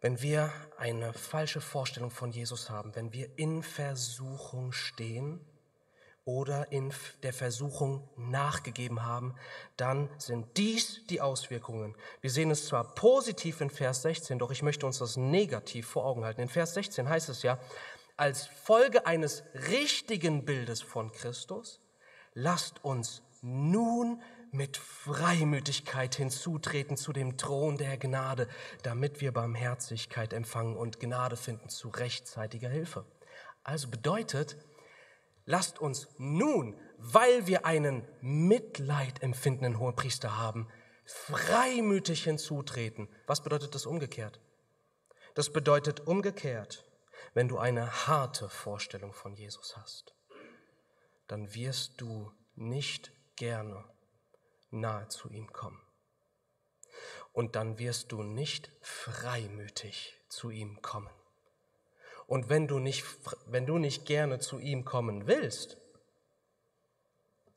Wenn 0.00 0.20
wir 0.20 0.52
eine 0.76 1.12
falsche 1.14 1.60
Vorstellung 1.60 2.10
von 2.10 2.30
Jesus 2.30 2.68
haben, 2.68 2.94
wenn 2.94 3.12
wir 3.12 3.38
in 3.38 3.62
Versuchung 3.62 4.72
stehen, 4.72 5.40
oder 6.24 6.72
in 6.72 6.92
der 7.22 7.32
Versuchung 7.32 8.08
nachgegeben 8.16 9.04
haben, 9.04 9.34
dann 9.76 10.08
sind 10.18 10.56
dies 10.56 11.06
die 11.08 11.20
Auswirkungen. 11.20 11.94
Wir 12.20 12.30
sehen 12.30 12.50
es 12.50 12.66
zwar 12.66 12.94
positiv 12.94 13.60
in 13.60 13.70
Vers 13.70 14.02
16, 14.02 14.38
doch 14.38 14.50
ich 14.50 14.62
möchte 14.62 14.86
uns 14.86 14.98
das 14.98 15.16
negativ 15.16 15.86
vor 15.86 16.06
Augen 16.06 16.24
halten. 16.24 16.40
In 16.40 16.48
Vers 16.48 16.74
16 16.74 17.08
heißt 17.08 17.28
es 17.28 17.42
ja, 17.42 17.58
als 18.16 18.46
Folge 18.46 19.06
eines 19.06 19.42
richtigen 19.70 20.44
Bildes 20.44 20.80
von 20.80 21.12
Christus, 21.12 21.80
lasst 22.32 22.84
uns 22.84 23.22
nun 23.42 24.22
mit 24.50 24.76
Freimütigkeit 24.76 26.14
hinzutreten 26.14 26.96
zu 26.96 27.12
dem 27.12 27.36
Thron 27.36 27.76
der 27.76 27.98
Gnade, 27.98 28.48
damit 28.82 29.20
wir 29.20 29.32
Barmherzigkeit 29.32 30.32
empfangen 30.32 30.76
und 30.76 31.00
Gnade 31.00 31.36
finden 31.36 31.68
zu 31.68 31.88
rechtzeitiger 31.88 32.68
Hilfe. 32.68 33.04
Also 33.64 33.88
bedeutet, 33.88 34.56
lasst 35.44 35.78
uns 35.78 36.08
nun, 36.18 36.78
weil 36.98 37.46
wir 37.46 37.66
einen 37.66 38.06
Mitleid 38.20 39.22
empfindenden 39.22 39.78
Hohenpriester 39.78 40.38
haben, 40.38 40.68
freimütig 41.04 42.24
hinzutreten. 42.24 43.08
Was 43.26 43.42
bedeutet 43.42 43.74
das 43.74 43.86
umgekehrt? 43.86 44.40
Das 45.34 45.52
bedeutet 45.52 46.06
umgekehrt, 46.06 46.84
wenn 47.34 47.48
du 47.48 47.58
eine 47.58 48.06
harte 48.06 48.48
Vorstellung 48.48 49.12
von 49.12 49.34
Jesus 49.34 49.76
hast, 49.76 50.14
dann 51.26 51.54
wirst 51.54 52.00
du 52.00 52.32
nicht 52.54 53.12
gerne 53.36 53.84
nahe 54.70 55.08
zu 55.08 55.28
ihm 55.30 55.52
kommen. 55.52 55.80
Und 57.32 57.56
dann 57.56 57.78
wirst 57.78 58.12
du 58.12 58.22
nicht 58.22 58.70
freimütig 58.80 60.20
zu 60.28 60.50
ihm 60.50 60.80
kommen. 60.82 61.10
Und 62.26 62.48
wenn 62.48 62.66
du 62.66 62.78
nicht, 62.78 63.04
wenn 63.46 63.66
du 63.66 63.78
nicht 63.78 64.06
gerne 64.06 64.38
zu 64.38 64.58
ihm 64.58 64.84
kommen 64.84 65.26
willst, 65.26 65.78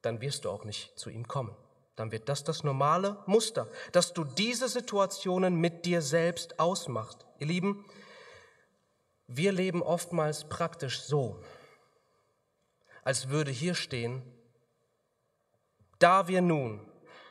dann 0.02 0.22
wirst 0.22 0.46
du 0.46 0.50
auch 0.50 0.64
nicht 0.64 0.98
zu 0.98 1.10
ihm 1.10 1.28
kommen. 1.28 1.56
Dann 1.96 2.12
wird 2.12 2.30
das 2.30 2.44
das 2.44 2.64
normale 2.64 3.24
Muster, 3.26 3.68
dass 3.92 4.14
du 4.14 4.24
diese 4.24 4.70
Situationen 4.70 5.56
mit 5.56 5.86
dir 5.86 6.02
selbst 6.02 6.60
ausmachst. 6.60 7.26
Ihr 7.40 7.48
Lieben, 7.48 7.86
wir 9.28 9.52
leben 9.52 9.82
oftmals 9.82 10.48
praktisch 10.48 11.02
so, 11.02 11.42
als 13.04 13.30
würde 13.30 13.52
hier 13.52 13.74
stehen, 13.74 14.22
da 16.00 16.28
wir 16.28 16.42
nun 16.42 16.86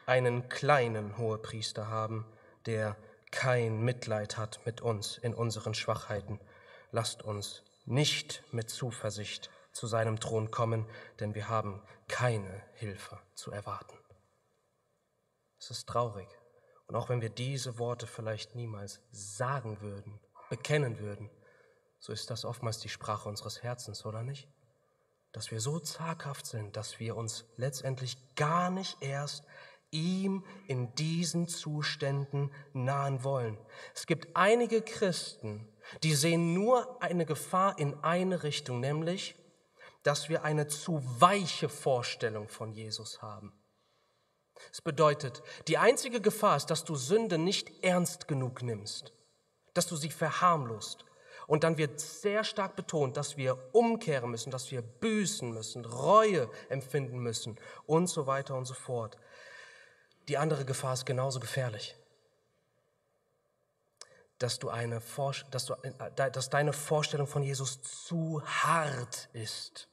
einen 0.06 0.48
kleinen 0.48 1.16
Hohepriester 1.16 1.88
haben, 1.88 2.26
der 2.66 2.96
kein 3.30 3.84
Mitleid 3.84 4.36
hat 4.36 4.60
mit 4.64 4.80
uns 4.80 5.18
in 5.18 5.34
unseren 5.34 5.74
Schwachheiten, 5.74 6.40
lasst 6.90 7.22
uns 7.22 7.62
nicht 7.84 8.42
mit 8.52 8.70
Zuversicht 8.70 9.50
zu 9.72 9.86
seinem 9.86 10.18
Thron 10.18 10.50
kommen, 10.50 10.86
denn 11.20 11.34
wir 11.34 11.48
haben 11.48 11.82
keine 12.08 12.62
Hilfe 12.74 13.20
zu 13.34 13.50
erwarten. 13.50 13.96
Es 15.58 15.70
ist 15.70 15.88
traurig. 15.88 16.28
Und 16.86 16.96
auch 16.96 17.08
wenn 17.08 17.20
wir 17.20 17.30
diese 17.30 17.78
Worte 17.78 18.06
vielleicht 18.06 18.54
niemals 18.54 19.00
sagen 19.10 19.80
würden, 19.80 20.20
bekennen 20.48 20.98
würden, 20.98 21.30
so 21.98 22.12
ist 22.12 22.30
das 22.30 22.44
oftmals 22.44 22.78
die 22.78 22.88
Sprache 22.88 23.28
unseres 23.28 23.62
Herzens, 23.62 24.04
oder 24.06 24.22
nicht? 24.22 24.48
Dass 25.32 25.50
wir 25.50 25.60
so 25.60 25.80
zaghaft 25.80 26.46
sind, 26.46 26.76
dass 26.76 27.00
wir 27.00 27.16
uns 27.16 27.44
letztendlich 27.56 28.16
gar 28.36 28.70
nicht 28.70 29.02
erst 29.02 29.44
ihm 29.90 30.44
in 30.66 30.94
diesen 30.94 31.48
Zuständen 31.48 32.52
nahen 32.72 33.24
wollen. 33.24 33.58
Es 33.94 34.06
gibt 34.06 34.36
einige 34.36 34.82
Christen, 34.82 35.68
die 36.02 36.14
sehen 36.14 36.54
nur 36.54 37.02
eine 37.02 37.26
Gefahr 37.26 37.78
in 37.78 37.94
eine 38.02 38.42
Richtung, 38.42 38.80
nämlich, 38.80 39.36
dass 40.02 40.28
wir 40.28 40.44
eine 40.44 40.68
zu 40.68 41.02
weiche 41.20 41.68
Vorstellung 41.68 42.48
von 42.48 42.72
Jesus 42.72 43.22
haben. 43.22 43.52
Es 44.72 44.80
bedeutet, 44.80 45.42
die 45.68 45.78
einzige 45.78 46.20
Gefahr 46.20 46.56
ist, 46.56 46.66
dass 46.66 46.84
du 46.84 46.94
Sünde 46.94 47.38
nicht 47.38 47.84
ernst 47.84 48.28
genug 48.28 48.62
nimmst, 48.62 49.12
dass 49.74 49.86
du 49.86 49.96
sie 49.96 50.10
verharmlost. 50.10 51.04
Und 51.46 51.62
dann 51.62 51.78
wird 51.78 52.00
sehr 52.00 52.42
stark 52.42 52.74
betont, 52.74 53.16
dass 53.16 53.36
wir 53.36 53.56
umkehren 53.72 54.30
müssen, 54.30 54.50
dass 54.50 54.70
wir 54.70 54.82
büßen 54.82 55.52
müssen, 55.52 55.84
Reue 55.84 56.50
empfinden 56.68 57.18
müssen 57.18 57.58
und 57.86 58.08
so 58.08 58.26
weiter 58.26 58.56
und 58.56 58.64
so 58.64 58.74
fort. 58.74 59.16
Die 60.28 60.38
andere 60.38 60.64
Gefahr 60.64 60.94
ist 60.94 61.06
genauso 61.06 61.38
gefährlich. 61.38 61.94
Dass, 64.38 64.58
du 64.58 64.68
eine, 64.68 65.00
dass, 65.50 65.66
du, 65.66 65.74
äh, 65.82 66.30
dass 66.30 66.50
deine 66.50 66.72
Vorstellung 66.72 67.26
von 67.26 67.42
Jesus 67.42 67.80
zu 67.82 68.42
hart 68.44 69.28
ist. 69.32 69.88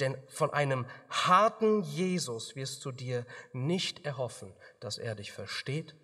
Denn 0.00 0.16
von 0.28 0.52
einem 0.52 0.86
harten 1.10 1.82
Jesus 1.82 2.56
wirst 2.56 2.84
du 2.84 2.92
dir 2.92 3.26
nicht 3.52 4.04
erhoffen, 4.04 4.52
dass 4.80 4.98
er 4.98 5.14
dich 5.14 5.32
versteht 5.32 5.94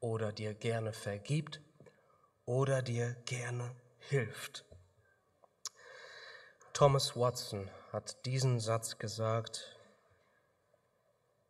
oder 0.00 0.32
dir 0.32 0.54
gerne 0.54 0.92
vergibt 0.92 1.60
oder 2.44 2.82
dir 2.82 3.14
gerne 3.24 3.74
hilft. 3.98 4.64
Thomas 6.72 7.16
Watson 7.16 7.70
hat 7.92 8.24
diesen 8.24 8.58
Satz 8.60 8.98
gesagt, 8.98 9.76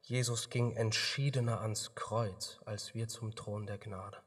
Jesus 0.03 0.51
ging 0.51 0.75
entschiedener 0.75 1.61
ans 1.61 1.95
Kreuz 1.95 2.59
als 2.65 2.95
wir 2.95 3.09
zum 3.09 3.35
Thron 3.35 3.67
der 3.67 3.79
Gnade. 3.79 4.19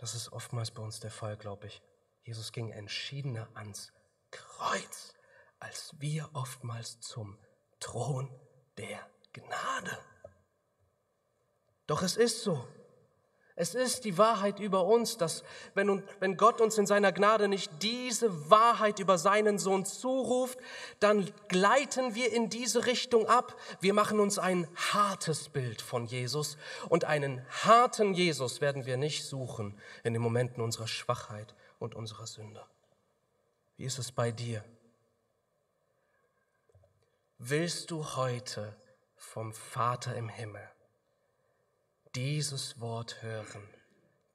Das 0.00 0.14
ist 0.14 0.32
oftmals 0.32 0.70
bei 0.70 0.82
uns 0.82 0.98
der 0.98 1.10
Fall, 1.10 1.36
glaube 1.36 1.66
ich. 1.66 1.82
Jesus 2.22 2.52
ging 2.52 2.70
entschiedener 2.70 3.48
ans 3.54 3.92
Kreuz 4.30 5.14
als 5.58 5.94
wir 5.98 6.30
oftmals 6.32 7.00
zum 7.00 7.38
Thron 7.78 8.34
der 8.78 8.98
Gnade. 9.34 9.98
Doch 11.86 12.02
es 12.02 12.16
ist 12.16 12.42
so. 12.42 12.66
Es 13.60 13.74
ist 13.74 14.06
die 14.06 14.16
Wahrheit 14.16 14.58
über 14.58 14.86
uns, 14.86 15.18
dass 15.18 15.44
wenn, 15.74 16.02
Gott 16.38 16.62
uns 16.62 16.78
in 16.78 16.86
seiner 16.86 17.12
Gnade 17.12 17.46
nicht 17.46 17.70
diese 17.82 18.48
Wahrheit 18.48 19.00
über 19.00 19.18
seinen 19.18 19.58
Sohn 19.58 19.84
zuruft, 19.84 20.58
dann 20.98 21.30
gleiten 21.48 22.14
wir 22.14 22.32
in 22.32 22.48
diese 22.48 22.86
Richtung 22.86 23.26
ab. 23.26 23.54
Wir 23.78 23.92
machen 23.92 24.18
uns 24.18 24.38
ein 24.38 24.66
hartes 24.74 25.50
Bild 25.50 25.82
von 25.82 26.06
Jesus 26.06 26.56
und 26.88 27.04
einen 27.04 27.46
harten 27.50 28.14
Jesus 28.14 28.62
werden 28.62 28.86
wir 28.86 28.96
nicht 28.96 29.26
suchen 29.26 29.78
in 30.04 30.14
den 30.14 30.22
Momenten 30.22 30.62
unserer 30.62 30.88
Schwachheit 30.88 31.54
und 31.78 31.94
unserer 31.94 32.26
Sünde. 32.26 32.64
Wie 33.76 33.84
ist 33.84 33.98
es 33.98 34.10
bei 34.10 34.32
dir? 34.32 34.64
Willst 37.36 37.90
du 37.90 38.16
heute 38.16 38.74
vom 39.16 39.52
Vater 39.52 40.16
im 40.16 40.30
Himmel 40.30 40.66
dieses 42.14 42.80
Wort 42.80 43.22
hören, 43.22 43.68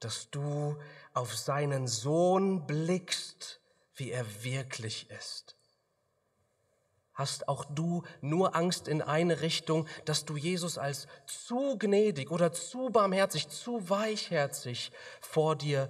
dass 0.00 0.30
du 0.30 0.76
auf 1.14 1.34
seinen 1.34 1.88
Sohn 1.88 2.66
blickst, 2.66 3.60
wie 3.94 4.10
er 4.10 4.44
wirklich 4.44 5.10
ist. 5.10 5.56
Hast 7.16 7.48
auch 7.48 7.64
du 7.64 8.02
nur 8.20 8.54
Angst 8.54 8.88
in 8.88 9.00
eine 9.00 9.40
Richtung, 9.40 9.88
dass 10.04 10.26
du 10.26 10.36
Jesus 10.36 10.76
als 10.76 11.06
zu 11.26 11.78
gnädig 11.78 12.30
oder 12.30 12.52
zu 12.52 12.90
barmherzig, 12.90 13.48
zu 13.48 13.88
weichherzig 13.88 14.92
vor 15.22 15.56
dir, 15.56 15.88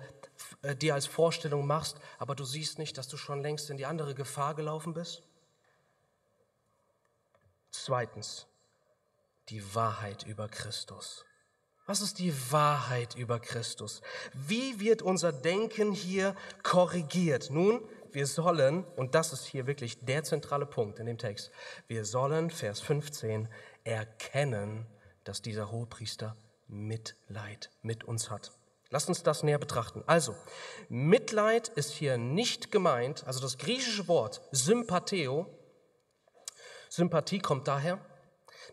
äh, 0.63 0.77
dir 0.77 0.95
als 0.95 1.07
Vorstellung 1.07 1.67
machst, 1.67 1.99
aber 2.19 2.37
du 2.37 2.45
siehst 2.45 2.79
nicht, 2.79 2.97
dass 2.97 3.09
du 3.09 3.17
schon 3.17 3.43
längst 3.43 3.71
in 3.71 3.77
die 3.77 3.87
andere 3.87 4.15
Gefahr 4.15 4.55
gelaufen 4.55 4.95
bist? 4.95 5.25
Zweitens, 7.73 8.47
die 9.49 9.75
Wahrheit 9.75 10.23
über 10.23 10.49
Christus. 10.49 11.26
Was 11.87 12.01
ist 12.01 12.19
die 12.19 12.35
Wahrheit 12.51 13.15
über 13.15 13.39
Christus? 13.39 14.03
Wie 14.35 14.81
wird 14.81 15.03
unser 15.03 15.33
Denken 15.33 15.93
hier 15.93 16.35
korrigiert? 16.65 17.49
Nun, 17.51 17.81
wir 18.11 18.27
sollen, 18.27 18.83
und 18.97 19.15
das 19.15 19.33
ist 19.33 19.45
hier 19.45 19.69
wirklich 19.69 20.05
der 20.05 20.25
zentrale 20.25 20.67
Punkt 20.67 20.99
in 20.99 21.07
dem 21.07 21.17
Text, 21.17 21.53
wir 21.87 22.05
sollen, 22.05 22.51
Vers 22.51 22.81
15, 22.81 23.49
erkennen, 23.85 24.87
dass 25.23 25.43
dieser 25.43 25.71
Hohepriester 25.71 26.37
Mitleid 26.67 27.71
mit 27.83 28.03
uns 28.03 28.31
hat. 28.31 28.51
Lasst 28.91 29.09
uns 29.09 29.23
das 29.23 29.45
näher 29.45 29.59
betrachten. 29.59 30.03
Also, 30.09 30.35
Mitleid 30.89 31.69
ist 31.69 31.93
hier 31.93 32.19
nicht 32.19 32.73
gemeint, 32.73 33.25
also 33.29 33.41
das 33.41 33.59
griechische 33.59 34.09
Wort 34.09 34.41
Sympatheo, 34.51 35.47
Sympathie 36.89 37.39
kommt 37.39 37.69
daher, 37.69 38.05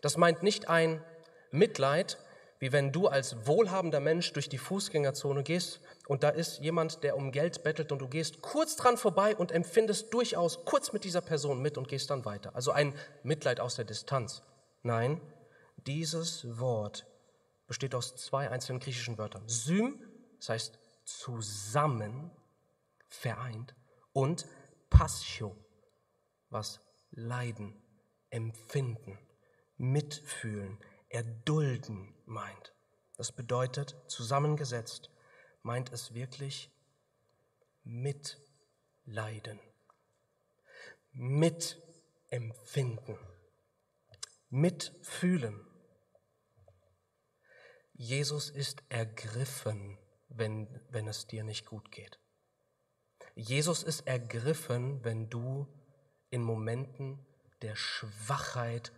das 0.02 0.16
meint 0.16 0.42
nicht 0.42 0.68
ein 0.68 1.04
Mitleid, 1.52 2.18
wie 2.64 2.72
wenn 2.72 2.92
du 2.92 3.08
als 3.08 3.46
wohlhabender 3.46 4.00
Mensch 4.00 4.32
durch 4.32 4.48
die 4.48 4.56
Fußgängerzone 4.56 5.42
gehst 5.42 5.82
und 6.08 6.22
da 6.22 6.30
ist 6.30 6.60
jemand, 6.60 7.02
der 7.02 7.14
um 7.14 7.30
Geld 7.30 7.62
bettelt 7.62 7.92
und 7.92 7.98
du 7.98 8.08
gehst 8.08 8.40
kurz 8.40 8.74
dran 8.74 8.96
vorbei 8.96 9.36
und 9.36 9.52
empfindest 9.52 10.14
durchaus 10.14 10.64
kurz 10.64 10.94
mit 10.94 11.04
dieser 11.04 11.20
Person 11.20 11.60
mit 11.60 11.76
und 11.76 11.88
gehst 11.88 12.08
dann 12.08 12.24
weiter. 12.24 12.56
Also 12.56 12.72
ein 12.72 12.94
Mitleid 13.22 13.60
aus 13.60 13.76
der 13.76 13.84
Distanz. 13.84 14.40
Nein, 14.82 15.20
dieses 15.86 16.58
Wort 16.58 17.04
besteht 17.66 17.94
aus 17.94 18.16
zwei 18.16 18.48
einzelnen 18.48 18.80
griechischen 18.80 19.18
Wörtern. 19.18 19.46
Sym, 19.46 20.00
das 20.38 20.48
heißt 20.48 20.78
zusammen, 21.04 22.30
vereint, 23.08 23.74
und 24.14 24.46
Passio, 24.88 25.54
was 26.48 26.80
Leiden, 27.10 27.76
Empfinden, 28.30 29.18
Mitfühlen, 29.76 30.78
erdulden 31.14 32.12
meint. 32.26 32.74
Das 33.16 33.30
bedeutet, 33.30 33.94
zusammengesetzt, 34.08 35.10
meint 35.62 35.92
es 35.92 36.12
wirklich 36.12 36.72
mitleiden, 37.84 39.60
mitempfinden, 41.12 43.16
mitfühlen. 44.50 45.64
Jesus 47.92 48.50
ist 48.50 48.82
ergriffen, 48.88 49.96
wenn, 50.28 50.80
wenn 50.90 51.06
es 51.06 51.28
dir 51.28 51.44
nicht 51.44 51.66
gut 51.66 51.92
geht. 51.92 52.18
Jesus 53.36 53.84
ist 53.84 54.08
ergriffen, 54.08 55.04
wenn 55.04 55.30
du 55.30 55.68
in 56.30 56.42
Momenten 56.42 57.24
der 57.62 57.76
Schwachheit 57.76 58.90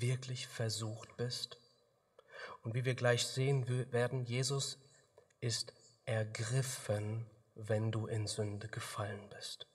wirklich 0.00 0.46
versucht 0.46 1.16
bist? 1.16 1.58
Und 2.62 2.74
wie 2.74 2.84
wir 2.84 2.94
gleich 2.94 3.26
sehen 3.26 3.92
werden, 3.92 4.24
Jesus 4.24 4.78
ist 5.40 5.72
ergriffen, 6.04 7.26
wenn 7.54 7.90
du 7.90 8.06
in 8.06 8.26
Sünde 8.26 8.68
gefallen 8.68 9.28
bist. 9.30 9.66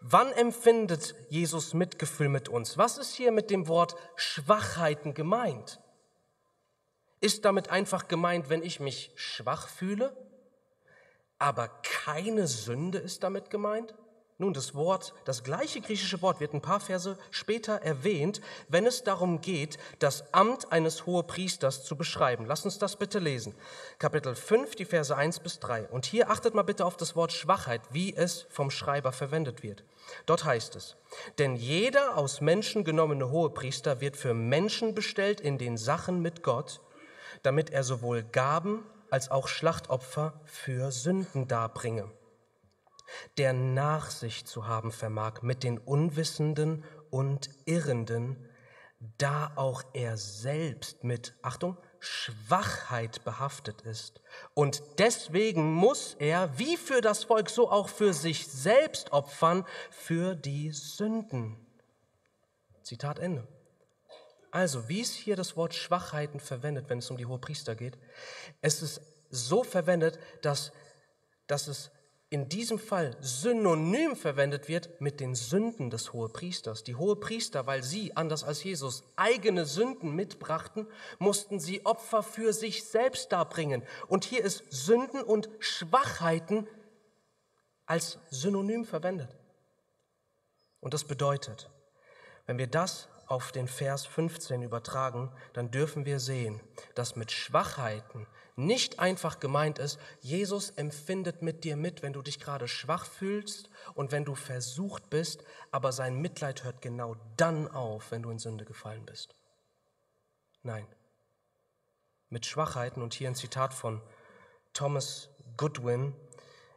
Wann 0.00 0.32
empfindet 0.32 1.14
Jesus 1.28 1.72
Mitgefühl 1.72 2.28
mit 2.28 2.48
uns? 2.48 2.76
Was 2.76 2.98
ist 2.98 3.14
hier 3.14 3.32
mit 3.32 3.50
dem 3.50 3.68
Wort 3.68 3.94
Schwachheiten 4.16 5.14
gemeint? 5.14 5.80
Ist 7.20 7.44
damit 7.44 7.70
einfach 7.70 8.08
gemeint, 8.08 8.50
wenn 8.50 8.62
ich 8.62 8.80
mich 8.80 9.12
schwach 9.14 9.68
fühle? 9.68 10.16
aber 11.42 11.66
keine 11.82 12.46
Sünde 12.46 12.98
ist 12.98 13.24
damit 13.24 13.50
gemeint? 13.50 13.96
Nun, 14.42 14.54
das 14.54 14.74
Wort, 14.74 15.14
das 15.24 15.44
gleiche 15.44 15.80
griechische 15.80 16.20
Wort 16.20 16.40
wird 16.40 16.52
ein 16.52 16.60
paar 16.60 16.80
Verse 16.80 17.16
später 17.30 17.74
erwähnt, 17.74 18.40
wenn 18.66 18.86
es 18.86 19.04
darum 19.04 19.40
geht, 19.40 19.78
das 20.00 20.34
Amt 20.34 20.72
eines 20.72 21.06
Hohepriesters 21.06 21.84
zu 21.84 21.94
beschreiben. 21.94 22.46
Lass 22.46 22.64
uns 22.64 22.76
das 22.76 22.96
bitte 22.96 23.20
lesen. 23.20 23.54
Kapitel 24.00 24.34
5, 24.34 24.74
die 24.74 24.84
Verse 24.84 25.16
1 25.16 25.38
bis 25.38 25.60
3. 25.60 25.86
Und 25.90 26.06
hier 26.06 26.28
achtet 26.28 26.54
mal 26.54 26.64
bitte 26.64 26.84
auf 26.84 26.96
das 26.96 27.14
Wort 27.14 27.30
Schwachheit, 27.30 27.82
wie 27.92 28.16
es 28.16 28.46
vom 28.50 28.72
Schreiber 28.72 29.12
verwendet 29.12 29.62
wird. 29.62 29.84
Dort 30.26 30.44
heißt 30.44 30.74
es, 30.74 30.96
denn 31.38 31.54
jeder 31.54 32.16
aus 32.16 32.40
Menschen 32.40 32.82
genommene 32.82 33.30
Hohepriester 33.30 34.00
wird 34.00 34.16
für 34.16 34.34
Menschen 34.34 34.96
bestellt 34.96 35.40
in 35.40 35.56
den 35.56 35.76
Sachen 35.76 36.20
mit 36.20 36.42
Gott, 36.42 36.80
damit 37.44 37.70
er 37.70 37.84
sowohl 37.84 38.24
Gaben 38.24 38.84
als 39.08 39.30
auch 39.30 39.46
Schlachtopfer 39.46 40.32
für 40.46 40.90
Sünden 40.90 41.46
darbringe 41.46 42.10
der 43.38 43.52
Nachsicht 43.52 44.48
zu 44.48 44.66
haben 44.66 44.92
vermag 44.92 45.42
mit 45.42 45.62
den 45.62 45.78
Unwissenden 45.78 46.84
und 47.10 47.50
Irrenden, 47.66 48.48
da 49.18 49.52
auch 49.56 49.82
er 49.94 50.16
selbst 50.16 51.04
mit, 51.04 51.34
Achtung, 51.42 51.76
Schwachheit 51.98 53.24
behaftet 53.24 53.82
ist. 53.82 54.20
Und 54.54 54.82
deswegen 54.98 55.72
muss 55.72 56.14
er, 56.18 56.58
wie 56.58 56.76
für 56.76 57.00
das 57.00 57.24
Volk, 57.24 57.50
so 57.50 57.70
auch 57.70 57.88
für 57.88 58.12
sich 58.12 58.48
selbst 58.48 59.12
opfern, 59.12 59.64
für 59.90 60.34
die 60.34 60.72
Sünden. 60.72 61.56
Zitat 62.82 63.18
Ende. 63.18 63.46
Also, 64.50 64.88
wie 64.88 65.00
ist 65.00 65.14
hier 65.14 65.36
das 65.36 65.56
Wort 65.56 65.74
Schwachheiten 65.74 66.40
verwendet, 66.40 66.90
wenn 66.90 66.98
es 66.98 67.10
um 67.10 67.16
die 67.16 67.26
Hohepriester 67.26 67.74
geht? 67.74 67.96
Es 68.60 68.82
ist 68.82 69.00
so 69.30 69.64
verwendet, 69.64 70.18
dass, 70.42 70.72
dass 71.46 71.68
es 71.68 71.90
in 72.32 72.48
diesem 72.48 72.78
Fall 72.78 73.14
synonym 73.20 74.16
verwendet 74.16 74.66
wird 74.66 75.02
mit 75.02 75.20
den 75.20 75.34
Sünden 75.34 75.90
des 75.90 76.14
Hohepriesters. 76.14 76.82
Die 76.82 76.94
Hohepriester, 76.94 77.66
weil 77.66 77.82
sie, 77.82 78.16
anders 78.16 78.42
als 78.42 78.64
Jesus, 78.64 79.04
eigene 79.16 79.66
Sünden 79.66 80.16
mitbrachten, 80.16 80.86
mussten 81.18 81.60
sie 81.60 81.84
Opfer 81.84 82.22
für 82.22 82.54
sich 82.54 82.84
selbst 82.84 83.32
darbringen. 83.32 83.82
Und 84.08 84.24
hier 84.24 84.42
ist 84.42 84.64
Sünden 84.70 85.22
und 85.22 85.50
Schwachheiten 85.58 86.66
als 87.84 88.18
Synonym 88.30 88.86
verwendet. 88.86 89.36
Und 90.80 90.94
das 90.94 91.04
bedeutet, 91.04 91.68
wenn 92.46 92.56
wir 92.56 92.66
das 92.66 93.08
auf 93.26 93.52
den 93.52 93.68
Vers 93.68 94.06
15 94.06 94.62
übertragen, 94.62 95.30
dann 95.52 95.70
dürfen 95.70 96.06
wir 96.06 96.18
sehen, 96.18 96.60
dass 96.94 97.14
mit 97.14 97.30
Schwachheiten 97.30 98.26
nicht 98.56 98.98
einfach 98.98 99.40
gemeint 99.40 99.78
ist, 99.78 99.98
Jesus 100.20 100.70
empfindet 100.70 101.42
mit 101.42 101.64
dir 101.64 101.76
mit, 101.76 102.02
wenn 102.02 102.12
du 102.12 102.22
dich 102.22 102.38
gerade 102.38 102.68
schwach 102.68 103.06
fühlst 103.06 103.70
und 103.94 104.12
wenn 104.12 104.24
du 104.24 104.34
versucht 104.34 105.10
bist, 105.10 105.42
aber 105.70 105.92
sein 105.92 106.20
Mitleid 106.20 106.64
hört 106.64 106.82
genau 106.82 107.16
dann 107.36 107.68
auf, 107.68 108.10
wenn 108.10 108.22
du 108.22 108.30
in 108.30 108.38
Sünde 108.38 108.64
gefallen 108.64 109.06
bist. 109.06 109.34
Nein. 110.62 110.86
Mit 112.28 112.46
Schwachheiten, 112.46 113.02
und 113.02 113.14
hier 113.14 113.28
ein 113.28 113.34
Zitat 113.34 113.74
von 113.74 114.00
Thomas 114.72 115.28
Goodwin, 115.56 116.14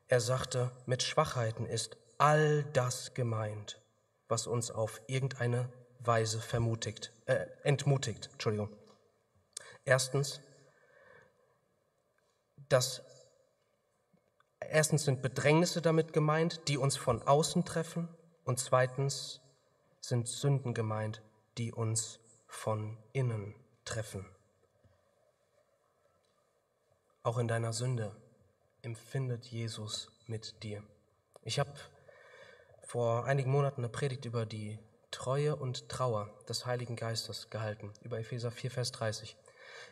er 0.07 0.21
sagte, 0.21 0.71
mit 0.85 1.01
Schwachheiten 1.03 1.65
ist 1.65 1.97
all 2.17 2.63
das 2.73 3.13
gemeint, 3.13 3.81
was 4.27 4.47
uns 4.47 4.71
auf 4.71 5.01
irgendeine 5.07 5.69
Weise 5.99 6.39
vermutigt, 6.39 7.11
äh, 7.25 7.47
entmutigt. 7.63 8.29
Entschuldigung. 8.33 8.69
Erstens, 9.85 10.41
dass 12.69 13.03
erstens 14.59 15.05
sind 15.05 15.21
Bedrängnisse 15.21 15.81
damit 15.81 16.13
gemeint, 16.13 16.67
die 16.67 16.77
uns 16.77 16.97
von 16.97 17.21
außen 17.21 17.65
treffen 17.65 18.09
und 18.43 18.59
zweitens 18.59 19.41
sind 20.01 20.27
Sünden 20.27 20.73
gemeint, 20.73 21.21
die 21.57 21.71
uns 21.71 22.19
von 22.47 22.97
innen 23.11 23.55
treffen. 23.85 24.25
Auch 27.23 27.37
in 27.37 27.47
deiner 27.47 27.73
Sünde 27.73 28.15
empfindet 28.81 29.45
Jesus 29.45 30.11
mit 30.27 30.61
dir. 30.63 30.83
Ich 31.43 31.59
habe 31.59 31.73
vor 32.83 33.25
einigen 33.25 33.49
Monaten 33.49 33.81
eine 33.81 33.89
Predigt 33.89 34.25
über 34.25 34.45
die 34.45 34.77
Treue 35.09 35.55
und 35.55 35.89
Trauer 35.89 36.29
des 36.47 36.65
Heiligen 36.65 36.95
Geistes 36.95 37.49
gehalten, 37.49 37.91
über 38.01 38.19
Epheser 38.19 38.51
4, 38.51 38.69
Vers 38.69 38.91
30 38.91 39.35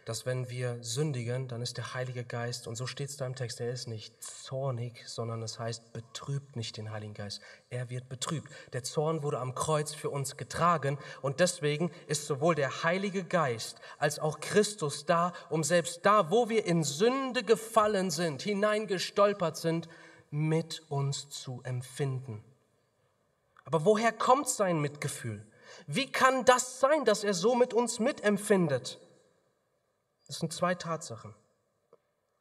dass 0.06 0.26
wenn 0.26 0.50
wir 0.50 0.78
sündigen, 0.82 1.48
dann 1.48 1.62
ist 1.62 1.78
der 1.78 1.94
Heilige 1.94 2.26
Geist, 2.26 2.68
und 2.68 2.76
so 2.76 2.88
steht 2.88 3.10
es 3.10 3.18
da 3.18 3.26
im 3.26 3.36
Text, 3.36 3.62
er 3.62 3.72
ist 3.72 3.88
nicht 3.88 4.22
zornig, 4.22 5.08
sondern 5.08 5.42
es 5.42 5.60
heißt, 5.60 5.94
betrübt 5.94 6.56
nicht 6.56 6.78
den 6.78 6.92
Heiligen 6.92 7.14
Geist. 7.14 7.42
Er 7.70 7.90
wird 7.90 8.10
betrübt. 8.10 8.52
Der 8.74 8.84
Zorn 8.84 9.24
wurde 9.24 9.40
am 9.40 9.56
Kreuz 9.56 9.94
für 9.94 10.10
uns 10.10 10.36
getragen 10.36 10.98
und 11.22 11.40
deswegen 11.40 11.92
ist 12.08 12.28
sowohl 12.28 12.56
der 12.56 12.84
Heilige 12.84 13.24
Geist 13.24 13.80
als 13.98 14.20
auch 14.20 14.40
Christus 14.40 15.06
da, 15.06 15.34
um 15.50 15.64
selbst 15.64 16.06
da, 16.06 16.30
wo 16.30 16.50
wir 16.50 16.66
in 16.66 16.84
Sünde 16.84 17.44
gefallen 17.44 18.12
sind, 18.12 18.42
hineingestolpert 18.42 19.58
sind, 19.58 19.88
mit 20.30 20.82
uns 20.90 21.30
zu 21.30 21.62
empfinden. 21.64 22.44
Aber 23.66 23.86
woher 23.86 24.12
kommt 24.12 24.50
sein 24.50 24.82
Mitgefühl? 24.82 25.46
Wie 25.88 26.12
kann 26.12 26.46
das 26.46 26.80
sein, 26.80 27.06
dass 27.06 27.24
er 27.24 27.34
so 27.34 27.56
mit 27.56 27.74
uns 27.74 28.00
mitempfindet? 28.00 29.00
Das 30.28 30.40
sind 30.40 30.54
zwei 30.54 30.76
Tatsachen. 30.76 31.36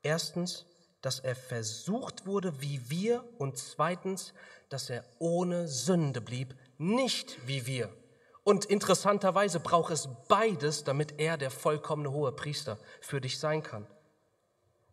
Erstens, 0.02 0.66
dass 1.00 1.18
er 1.18 1.34
versucht 1.34 2.26
wurde 2.26 2.60
wie 2.60 2.88
wir 2.88 3.24
und 3.38 3.58
zweitens, 3.58 4.32
dass 4.68 4.88
er 4.88 5.04
ohne 5.18 5.68
Sünde 5.68 6.20
blieb, 6.20 6.54
nicht 6.78 7.46
wie 7.46 7.66
wir. 7.66 7.92
Und 8.44 8.64
interessanterweise 8.64 9.60
braucht 9.60 9.92
es 9.92 10.08
beides, 10.28 10.84
damit 10.84 11.20
er 11.20 11.36
der 11.36 11.50
vollkommene 11.50 12.10
hohe 12.10 12.32
Priester 12.32 12.78
für 13.00 13.20
dich 13.20 13.38
sein 13.38 13.62
kann. 13.62 13.86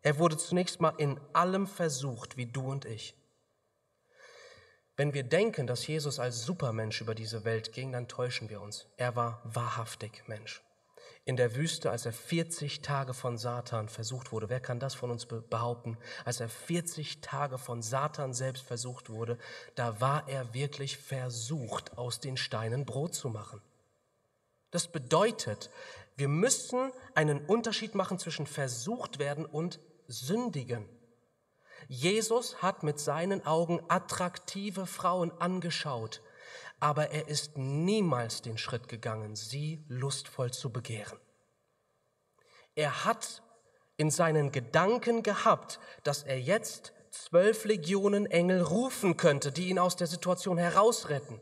Er 0.02 0.18
wurde 0.20 0.38
zunächst 0.38 0.82
mal 0.82 0.94
in 0.98 1.20
allem 1.34 1.68
versucht, 1.68 2.38
wie 2.38 2.46
du 2.46 2.70
und 2.70 2.86
ich. 2.86 3.16
Wenn 4.96 5.14
wir 5.14 5.24
denken, 5.24 5.66
dass 5.66 5.88
Jesus 5.88 6.20
als 6.20 6.44
Supermensch 6.44 7.02
über 7.02 7.16
diese 7.16 7.46
Welt 7.46 7.72
ging, 7.72 7.92
dann 7.92 8.08
täuschen 8.08 8.50
wir 8.50 8.62
uns. 8.62 8.88
Er 8.98 9.16
war 9.16 9.42
wahrhaftig 9.44 10.24
Mensch 10.28 10.62
in 11.30 11.38
der 11.38 11.56
Wüste, 11.56 11.92
als 11.92 12.08
er 12.08 12.12
40 12.12 12.82
Tage 12.82 13.14
von 13.14 13.38
Satan 13.38 13.88
versucht 13.88 14.32
wurde. 14.32 14.50
Wer 14.50 14.60
kann 14.60 14.80
das 14.80 14.96
von 14.96 15.12
uns 15.12 15.28
behaupten? 15.28 15.96
Als 16.26 16.40
er 16.40 16.50
40 16.50 17.22
Tage 17.22 17.60
von 17.60 17.84
Satan 17.84 18.34
selbst 18.34 18.66
versucht 18.66 19.12
wurde, 19.12 19.38
da 19.76 20.02
war 20.02 20.28
er 20.28 20.56
wirklich 20.56 20.98
versucht, 20.98 21.96
aus 22.00 22.20
den 22.20 22.36
Steinen 22.36 22.84
Brot 22.84 23.14
zu 23.14 23.30
machen. 23.30 23.62
Das 24.72 24.88
bedeutet, 24.92 25.70
wir 26.16 26.30
müssen 26.30 26.92
einen 27.14 27.46
Unterschied 27.46 27.94
machen 27.94 28.18
zwischen 28.18 28.48
versucht 28.48 29.20
werden 29.20 29.46
und 29.46 29.80
sündigen. 30.08 30.90
Jesus 31.88 32.64
hat 32.64 32.82
mit 32.82 33.00
seinen 33.00 33.46
Augen 33.46 33.82
attraktive 33.88 34.88
Frauen 34.88 35.32
angeschaut 35.40 36.22
aber 36.80 37.12
er 37.12 37.28
ist 37.28 37.58
niemals 37.58 38.42
den 38.42 38.58
Schritt 38.58 38.88
gegangen, 38.88 39.36
sie 39.36 39.84
lustvoll 39.88 40.52
zu 40.52 40.72
begehren. 40.72 41.20
Er 42.76 43.06
hat 43.06 43.44
in 43.98 44.10
seinen 44.10 44.52
Gedanken 44.52 45.24
gehabt, 45.24 45.80
dass 46.04 46.24
er 46.24 46.40
jetzt 46.40 46.94
zwölf 47.12 47.66
Legionen 47.66 48.26
Engel 48.26 48.62
rufen 48.62 49.18
könnte, 49.18 49.52
die 49.52 49.70
ihn 49.70 49.80
aus 49.80 49.96
der 49.96 50.08
Situation 50.08 50.58
herausretten. 50.58 51.42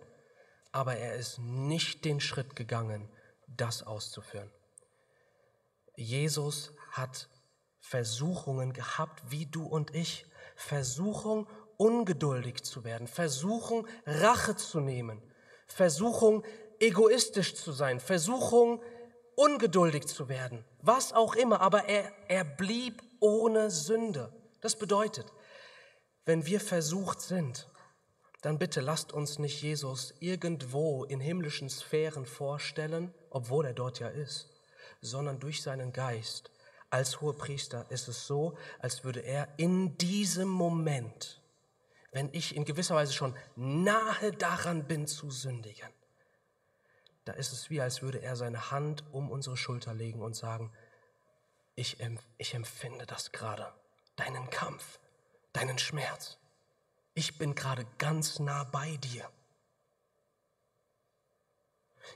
Aber 0.72 0.96
er 0.96 1.16
ist 1.16 1.40
nicht 1.40 2.06
den 2.06 2.20
Schritt 2.20 2.56
gegangen, 2.56 3.10
das 3.48 3.84
auszuführen. 3.84 4.52
Jesus 5.96 6.74
hat 6.92 7.30
Versuchungen 7.80 8.74
gehabt, 8.74 9.32
wie 9.32 9.46
du 9.46 9.66
und 9.66 9.94
ich. 9.96 10.26
Versuchung, 10.56 11.48
ungeduldig 11.78 12.64
zu 12.64 12.84
werden, 12.84 13.08
Versuchung, 13.08 13.88
Rache 14.06 14.56
zu 14.56 14.80
nehmen, 14.80 15.22
Versuchung, 15.68 16.44
egoistisch 16.80 17.56
zu 17.56 17.72
sein, 17.72 18.00
Versuchung, 18.00 18.82
ungeduldig 19.36 20.08
zu 20.08 20.30
werden, 20.30 20.66
was 20.82 21.14
auch 21.14 21.36
immer, 21.36 21.62
aber 21.62 21.86
er, 21.86 22.12
er 22.28 22.44
blieb 22.44 23.04
ohne 23.20 23.70
Sünde. 23.70 24.34
Das 24.62 24.76
bedeutet, 24.76 25.32
wenn 26.26 26.46
wir 26.46 26.60
versucht 26.60 27.22
sind, 27.22 27.68
dann 28.42 28.60
bitte 28.60 28.82
lasst 28.82 29.14
uns 29.14 29.40
nicht 29.40 29.62
Jesus 29.62 30.14
irgendwo 30.20 31.04
in 31.04 31.20
himmlischen 31.20 31.70
Sphären 31.70 32.26
vorstellen, 32.26 33.14
obwohl 33.30 33.66
er 33.66 33.74
dort 33.74 34.00
ja 34.00 34.08
ist, 34.08 34.50
sondern 35.02 35.40
durch 35.40 35.62
seinen 35.62 35.94
Geist. 35.94 36.52
Als 36.90 37.22
Hohepriester 37.22 37.86
ist 37.90 38.08
es 38.08 38.28
so, 38.28 38.58
als 38.80 39.04
würde 39.04 39.20
er 39.20 39.48
in 39.58 39.98
diesem 39.98 40.48
Moment 40.48 41.42
wenn 42.12 42.34
ich 42.34 42.56
in 42.56 42.66
gewisser 42.66 42.96
Weise 42.96 43.14
schon 43.14 43.36
nahe 43.56 44.32
daran 44.32 44.88
bin 44.88 45.08
zu 45.08 45.30
sündigen, 45.30 45.90
da 47.26 47.34
ist 47.34 47.52
es 47.52 47.70
wie, 47.70 47.82
als 47.82 48.02
würde 48.02 48.22
er 48.22 48.36
seine 48.36 48.72
Hand 48.72 49.04
um 49.12 49.30
unsere 49.30 49.58
Schulter 49.58 49.94
legen 49.94 50.22
und 50.22 50.36
sagen, 50.36 50.72
ich, 51.76 51.98
ich 52.38 52.54
empfinde 52.54 53.06
das 53.06 53.32
gerade, 53.32 53.74
deinen 54.16 54.50
Kampf. 54.50 55.00
deinen 55.54 55.80
Schmerz. 55.80 56.38
Ich 57.16 57.40
bin 57.40 57.56
gerade 57.56 57.86
ganz 57.98 58.38
nah 58.38 58.64
bei 58.64 58.98
dir. 58.98 59.28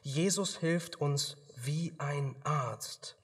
Jesus 0.04 0.58
hilft 0.58 0.98
uns 0.98 1.38
wie 1.56 1.94
ein 1.98 2.36
Arzt, 2.44 3.18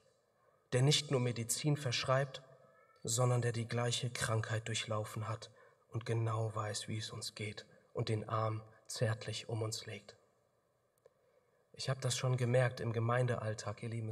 der 0.73 0.81
nicht 0.81 1.11
nur 1.11 1.19
Medizin 1.19 1.77
verschreibt, 1.77 2.41
sondern 3.03 3.41
der 3.41 3.51
die 3.51 3.67
gleiche 3.67 4.09
Krankheit 4.09 4.67
durchlaufen 4.67 5.27
hat 5.27 5.51
und 5.97 6.05
genau 6.05 6.53
weiß, 6.53 6.87
wie 6.87 6.99
es 6.99 7.09
uns 7.09 7.33
geht 7.33 7.65
und 7.91 8.09
den 8.09 8.29
Arm 8.29 8.61
zärtlich 8.85 9.49
um 9.49 9.63
uns 9.63 9.87
legt. 9.87 10.15
Ich 11.71 11.89
habe 11.89 11.99
das 12.01 12.15
schon 12.15 12.37
gemerkt 12.37 12.79
im 12.81 12.93
Gemeindealltag, 12.93 13.81
ihr 13.81 13.89
Lieben. 13.89 14.11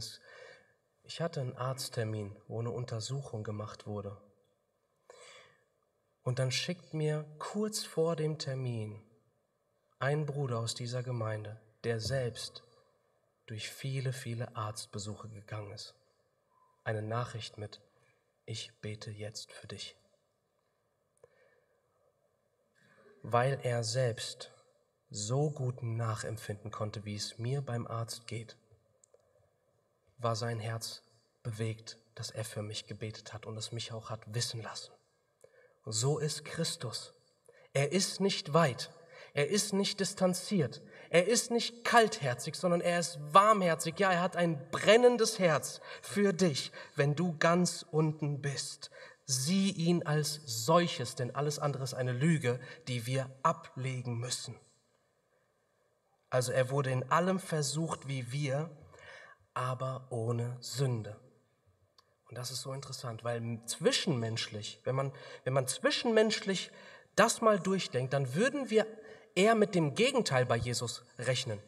Ich 1.03 1.21
hatte 1.21 1.41
einen 1.41 1.55
Arzttermin, 1.55 2.35
wo 2.47 2.59
eine 2.59 2.71
Untersuchung 2.71 3.43
gemacht 3.43 3.85
wurde. 3.85 4.19
Und 6.23 6.39
dann 6.39 6.51
schickt 6.51 6.95
mir 6.95 7.23
kurz 7.37 7.83
vor 7.83 8.15
dem 8.15 8.39
Termin 8.39 8.99
ein 9.99 10.25
Bruder 10.25 10.57
aus 10.57 10.73
dieser 10.73 11.03
Gemeinde, 11.03 11.61
der 11.83 11.99
selbst 11.99 12.63
durch 13.45 13.69
viele, 13.69 14.11
viele 14.11 14.55
Arztbesuche 14.55 15.29
gegangen 15.29 15.71
ist, 15.71 15.93
eine 16.83 17.03
Nachricht 17.03 17.59
mit, 17.59 17.79
ich 18.47 18.71
bete 18.81 19.11
jetzt 19.11 19.51
für 19.51 19.67
dich. 19.67 19.95
Weil 23.27 23.59
er 23.63 23.83
selbst 23.83 24.51
so 25.09 25.49
gut 25.49 25.81
nachempfinden 25.81 26.69
konnte, 26.69 27.05
wie 27.05 27.15
es 27.15 27.39
mir 27.39 27.61
beim 27.61 27.87
Arzt 27.87 28.27
geht, 28.27 28.55
war 30.19 30.35
sein 30.35 30.59
Herz 30.59 31.01
bewegt, 31.41 31.97
dass 32.13 32.29
er 32.29 32.45
für 32.45 32.61
mich 32.61 32.85
gebetet 32.85 33.33
hat 33.33 33.47
und 33.47 33.57
es 33.57 33.71
mich 33.71 33.91
auch 33.91 34.11
hat 34.11 34.21
wissen 34.33 34.61
lassen. 34.61 34.91
So 35.85 36.19
ist 36.19 36.45
Christus. 36.45 37.13
Er 37.73 37.91
ist 37.91 38.21
nicht 38.21 38.53
weit, 38.53 38.91
er 39.33 39.49
ist 39.49 39.73
nicht 39.73 39.99
distanziert, 39.99 40.83
er 41.09 41.27
ist 41.27 41.49
nicht 41.49 41.83
kaltherzig, 41.83 42.55
sondern 42.55 42.81
er 42.81 42.99
ist 42.99 43.17
warmherzig. 43.33 43.99
Ja, 43.99 44.11
er 44.11 44.21
hat 44.21 44.35
ein 44.35 44.69
brennendes 44.69 45.39
Herz 45.39 45.81
für 46.03 46.31
dich, 46.31 46.71
wenn 46.95 47.15
du 47.15 47.35
ganz 47.39 47.85
unten 47.89 48.41
bist. 48.41 48.91
Sieh 49.25 49.71
ihn 49.71 50.03
als 50.03 50.41
solches, 50.45 51.15
denn 51.15 51.33
alles 51.35 51.57
andere 51.57 51.83
ist 51.83 51.93
eine 51.93 52.13
Lüge, 52.13 52.59
die 52.87 53.05
wir 53.05 53.29
ablegen 53.41 54.19
müssen. 54.19 54.55
Also 56.29 56.51
er 56.51 56.69
wurde 56.69 56.91
in 56.91 57.09
allem 57.11 57.39
versucht 57.39 58.07
wie 58.07 58.31
wir, 58.31 58.69
aber 59.53 60.07
ohne 60.09 60.57
Sünde. 60.59 61.15
Und 62.29 62.37
das 62.37 62.51
ist 62.51 62.61
so 62.61 62.73
interessant, 62.73 63.23
weil 63.23 63.61
zwischenmenschlich, 63.65 64.81
wenn 64.83 64.95
man, 64.95 65.11
wenn 65.43 65.53
man 65.53 65.67
zwischenmenschlich 65.67 66.71
das 67.15 67.41
mal 67.41 67.59
durchdenkt, 67.59 68.13
dann 68.13 68.35
würden 68.35 68.69
wir 68.69 68.85
eher 69.35 69.55
mit 69.55 69.75
dem 69.75 69.95
Gegenteil 69.95 70.45
bei 70.45 70.57
Jesus 70.57 71.03
rechnen. 71.17 71.61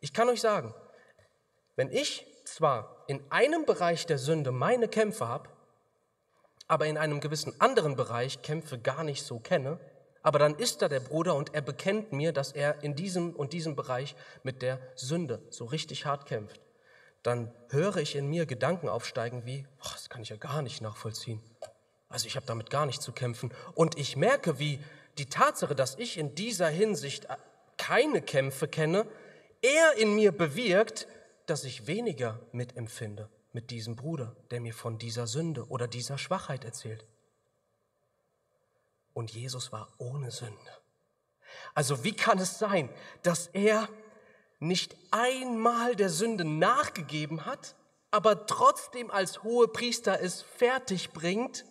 Ich 0.00 0.12
kann 0.12 0.28
euch 0.28 0.40
sagen, 0.40 0.74
wenn 1.76 1.90
ich 1.92 2.26
zwar 2.44 3.04
in 3.06 3.20
einem 3.30 3.64
Bereich 3.64 4.06
der 4.06 4.18
Sünde 4.18 4.52
meine 4.52 4.88
Kämpfe 4.88 5.28
habe, 5.28 5.48
aber 6.70 6.86
in 6.86 6.98
einem 6.98 7.18
gewissen 7.18 7.52
anderen 7.60 7.96
Bereich 7.96 8.42
Kämpfe 8.42 8.78
gar 8.78 9.02
nicht 9.02 9.24
so 9.24 9.40
kenne, 9.40 9.80
aber 10.22 10.38
dann 10.38 10.54
ist 10.54 10.82
da 10.82 10.88
der 10.88 11.00
Bruder 11.00 11.34
und 11.34 11.52
er 11.52 11.62
bekennt 11.62 12.12
mir, 12.12 12.32
dass 12.32 12.52
er 12.52 12.84
in 12.84 12.94
diesem 12.94 13.34
und 13.34 13.52
diesem 13.52 13.74
Bereich 13.74 14.14
mit 14.44 14.62
der 14.62 14.78
Sünde 14.94 15.42
so 15.50 15.64
richtig 15.64 16.06
hart 16.06 16.26
kämpft. 16.26 16.60
Dann 17.24 17.52
höre 17.70 17.96
ich 17.96 18.14
in 18.14 18.30
mir 18.30 18.46
Gedanken 18.46 18.88
aufsteigen 18.88 19.44
wie, 19.46 19.66
oh, 19.80 19.88
das 19.92 20.08
kann 20.08 20.22
ich 20.22 20.28
ja 20.28 20.36
gar 20.36 20.62
nicht 20.62 20.80
nachvollziehen. 20.80 21.42
Also 22.08 22.28
ich 22.28 22.36
habe 22.36 22.46
damit 22.46 22.70
gar 22.70 22.86
nicht 22.86 23.02
zu 23.02 23.10
kämpfen. 23.10 23.52
Und 23.74 23.98
ich 23.98 24.14
merke, 24.14 24.60
wie 24.60 24.78
die 25.18 25.26
Tatsache, 25.26 25.74
dass 25.74 25.98
ich 25.98 26.18
in 26.18 26.36
dieser 26.36 26.68
Hinsicht 26.68 27.26
keine 27.78 28.22
Kämpfe 28.22 28.68
kenne, 28.68 29.08
eher 29.60 29.98
in 29.98 30.14
mir 30.14 30.30
bewirkt, 30.30 31.08
dass 31.46 31.64
ich 31.64 31.88
weniger 31.88 32.38
mitempfinde 32.52 33.28
mit 33.52 33.70
diesem 33.70 33.96
Bruder, 33.96 34.36
der 34.50 34.60
mir 34.60 34.74
von 34.74 34.98
dieser 34.98 35.26
Sünde 35.26 35.68
oder 35.68 35.88
dieser 35.88 36.18
Schwachheit 36.18 36.64
erzählt. 36.64 37.06
Und 39.12 39.32
Jesus 39.32 39.72
war 39.72 39.92
ohne 39.98 40.30
Sünde. 40.30 40.54
Also 41.74 42.04
wie 42.04 42.14
kann 42.14 42.38
es 42.38 42.58
sein, 42.58 42.88
dass 43.22 43.48
er 43.48 43.88
nicht 44.60 44.96
einmal 45.10 45.96
der 45.96 46.10
Sünde 46.10 46.44
nachgegeben 46.44 47.44
hat, 47.44 47.74
aber 48.10 48.46
trotzdem 48.46 49.10
als 49.10 49.42
hohe 49.42 49.68
Priester 49.68 50.20
es 50.20 50.42
fertig 50.42 51.10
bringt, 51.12 51.64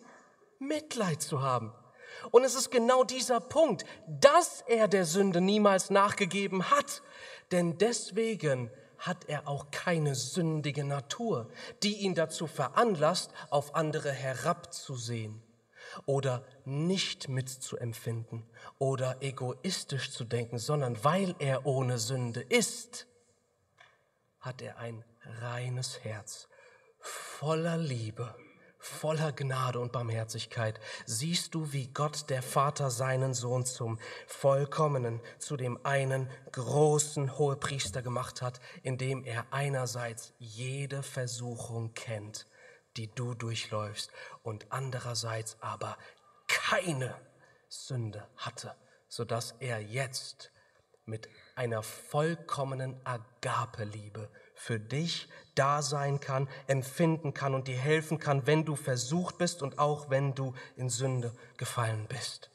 Mitleid 0.58 1.22
zu 1.22 1.40
haben? 1.42 1.72
Und 2.30 2.44
es 2.44 2.54
ist 2.54 2.70
genau 2.70 3.04
dieser 3.04 3.40
Punkt, 3.40 3.84
dass 4.06 4.62
er 4.66 4.88
der 4.88 5.06
Sünde 5.06 5.40
niemals 5.40 5.88
nachgegeben 5.90 6.70
hat. 6.70 7.02
Denn 7.50 7.78
deswegen 7.78 8.70
hat 9.00 9.24
er 9.28 9.48
auch 9.48 9.70
keine 9.70 10.14
sündige 10.14 10.84
Natur, 10.84 11.50
die 11.82 11.96
ihn 11.96 12.14
dazu 12.14 12.46
veranlasst, 12.46 13.32
auf 13.48 13.74
andere 13.74 14.12
herabzusehen 14.12 15.42
oder 16.06 16.44
nicht 16.64 17.28
mitzuempfinden 17.28 18.44
oder 18.78 19.22
egoistisch 19.22 20.12
zu 20.12 20.24
denken, 20.24 20.58
sondern 20.58 21.02
weil 21.02 21.34
er 21.38 21.66
ohne 21.66 21.98
Sünde 21.98 22.40
ist, 22.42 23.06
hat 24.38 24.62
er 24.62 24.78
ein 24.78 25.04
reines 25.24 26.04
Herz 26.04 26.48
voller 27.00 27.76
Liebe 27.76 28.34
voller 28.80 29.32
Gnade 29.32 29.78
und 29.78 29.92
Barmherzigkeit, 29.92 30.80
siehst 31.04 31.54
du, 31.54 31.72
wie 31.72 31.88
Gott 31.88 32.30
der 32.30 32.42
Vater 32.42 32.90
seinen 32.90 33.34
Sohn 33.34 33.64
zum 33.66 33.98
vollkommenen, 34.26 35.20
zu 35.38 35.56
dem 35.56 35.84
einen 35.84 36.28
großen 36.52 37.38
Hohepriester 37.38 38.02
gemacht 38.02 38.42
hat, 38.42 38.60
indem 38.82 39.24
er 39.24 39.46
einerseits 39.52 40.32
jede 40.38 41.02
Versuchung 41.02 41.92
kennt, 41.94 42.46
die 42.96 43.14
du 43.14 43.34
durchläufst, 43.34 44.10
und 44.42 44.72
andererseits 44.72 45.56
aber 45.60 45.96
keine 46.48 47.14
Sünde 47.68 48.26
hatte, 48.36 48.74
so 49.08 49.24
dass 49.24 49.52
er 49.60 49.80
jetzt 49.80 50.50
mit 51.04 51.28
einer 51.54 51.82
vollkommenen 51.82 53.04
Agape-Liebe 53.04 54.30
für 54.54 54.80
dich 54.80 55.28
da 55.60 55.82
sein 55.82 56.20
kann, 56.20 56.48
empfinden 56.68 57.34
kann 57.34 57.54
und 57.54 57.68
dir 57.68 57.76
helfen 57.76 58.18
kann, 58.18 58.46
wenn 58.46 58.64
du 58.64 58.76
versucht 58.76 59.36
bist 59.36 59.62
und 59.62 59.78
auch 59.78 60.08
wenn 60.08 60.34
du 60.34 60.54
in 60.76 60.88
Sünde 60.88 61.32
gefallen 61.58 62.06
bist. 62.08 62.50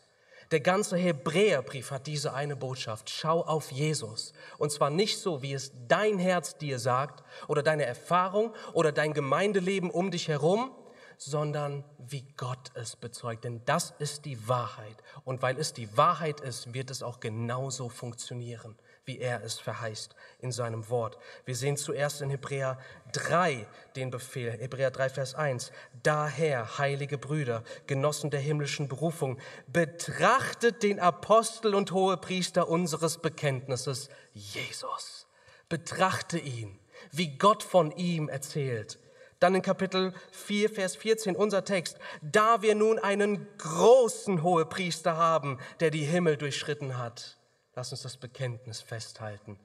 Der 0.50 0.60
ganze 0.60 0.98
Hebräerbrief 0.98 1.92
hat 1.92 2.08
diese 2.08 2.34
eine 2.34 2.56
Botschaft. 2.56 3.12
Schau 3.12 3.44
auf 3.44 3.72
Jesus. 3.72 4.34
Und 4.58 4.72
zwar 4.72 4.90
nicht 4.90 5.20
so, 5.20 5.44
wie 5.44 5.54
es 5.54 5.72
dein 5.88 6.18
Herz 6.18 6.58
dir 6.58 6.80
sagt 6.80 7.24
oder 7.48 7.62
deine 7.62 7.86
Erfahrung 7.86 8.54
oder 8.74 8.92
dein 8.92 9.14
Gemeindeleben 9.14 9.92
um 9.92 10.10
dich 10.10 10.28
herum, 10.28 10.72
sondern 11.18 11.84
wie 12.00 12.26
Gott 12.38 12.72
es 12.74 12.96
bezeugt. 12.96 13.44
Denn 13.44 13.62
das 13.66 13.94
ist 14.00 14.26
die 14.26 14.48
Wahrheit. 14.48 14.98
Und 15.24 15.44
weil 15.44 15.60
es 15.60 15.74
die 15.74 15.96
Wahrheit 15.96 16.42
ist, 16.42 16.74
wird 16.74 16.90
es 16.90 17.04
auch 17.04 17.20
genauso 17.20 17.90
funktionieren 17.90 18.76
wie 19.06 19.20
er 19.20 19.44
es 19.44 19.60
verheißt 19.60 20.16
in 20.40 20.52
seinem 20.52 20.90
Wort. 20.90 21.18
Wir 21.46 21.56
sehen 21.56 21.78
zuerst 21.78 22.22
in 22.22 22.30
Hebräer 22.30 22.80
3 23.14 23.68
den 23.96 24.10
Befehl, 24.10 24.52
Hebräer 24.52 24.92
3, 24.92 25.10
Vers 25.10 25.36
1. 25.36 25.72
Daher, 26.04 26.78
heilige 26.78 27.18
Brüder, 27.18 27.64
Genossen 27.88 28.32
der 28.32 28.40
himmlischen 28.40 28.88
Berufung, 28.88 29.38
betrachtet 29.68 30.84
den 30.84 31.00
Apostel 31.00 31.76
und 31.76 31.92
Hohepriester 31.92 32.68
unseres 32.68 33.20
Bekenntnisses, 33.20 34.10
Jesus. 34.34 35.28
Betrachte 35.70 36.40
ihn, 36.40 36.80
wie 37.12 37.38
Gott 37.38 37.64
von 37.64 37.92
ihm 37.92 38.28
erzählt. 38.28 39.00
Dann 39.40 39.54
in 39.54 39.62
Kapitel 39.62 40.14
4, 40.32 40.70
Vers 40.70 40.96
14 40.96 41.36
unser 41.36 41.64
Text. 41.66 42.00
Da 42.22 42.62
wir 42.62 42.74
nun 42.74 42.98
einen 42.98 43.46
großen 43.58 44.42
Hohepriester 44.42 45.18
haben, 45.18 45.60
der 45.80 45.92
die 45.92 46.06
Himmel 46.06 46.38
durchschritten 46.38 46.98
hat 46.98 47.38
Lass 47.76 47.92
uns 47.92 48.04
das 48.04 48.16
Bekenntnis 48.16 48.80
festhalten. 48.80 49.60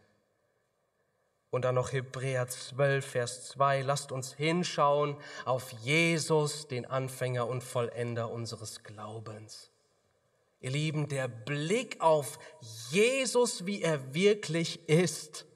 Und 1.50 1.64
dann 1.64 1.76
noch 1.76 1.92
Hebräer 1.92 2.48
12, 2.48 3.06
Vers 3.06 3.48
2. 3.48 3.82
Lasst 3.82 4.12
uns 4.12 4.34
hinschauen 4.34 5.16
auf 5.44 5.72
Jesus, 5.72 6.66
den 6.66 6.86
Anfänger 6.86 7.46
und 7.46 7.62
Vollender 7.62 8.30
unseres 8.30 8.82
Glaubens. 8.82 9.70
Ihr 10.60 10.70
Lieben, 10.70 11.08
der 11.08 11.28
Blick 11.28 12.00
auf 12.00 12.38
Jesus, 12.90 13.64
wie 13.64 13.80
er 13.80 14.12
wirklich 14.12 14.88
ist, 14.88 15.46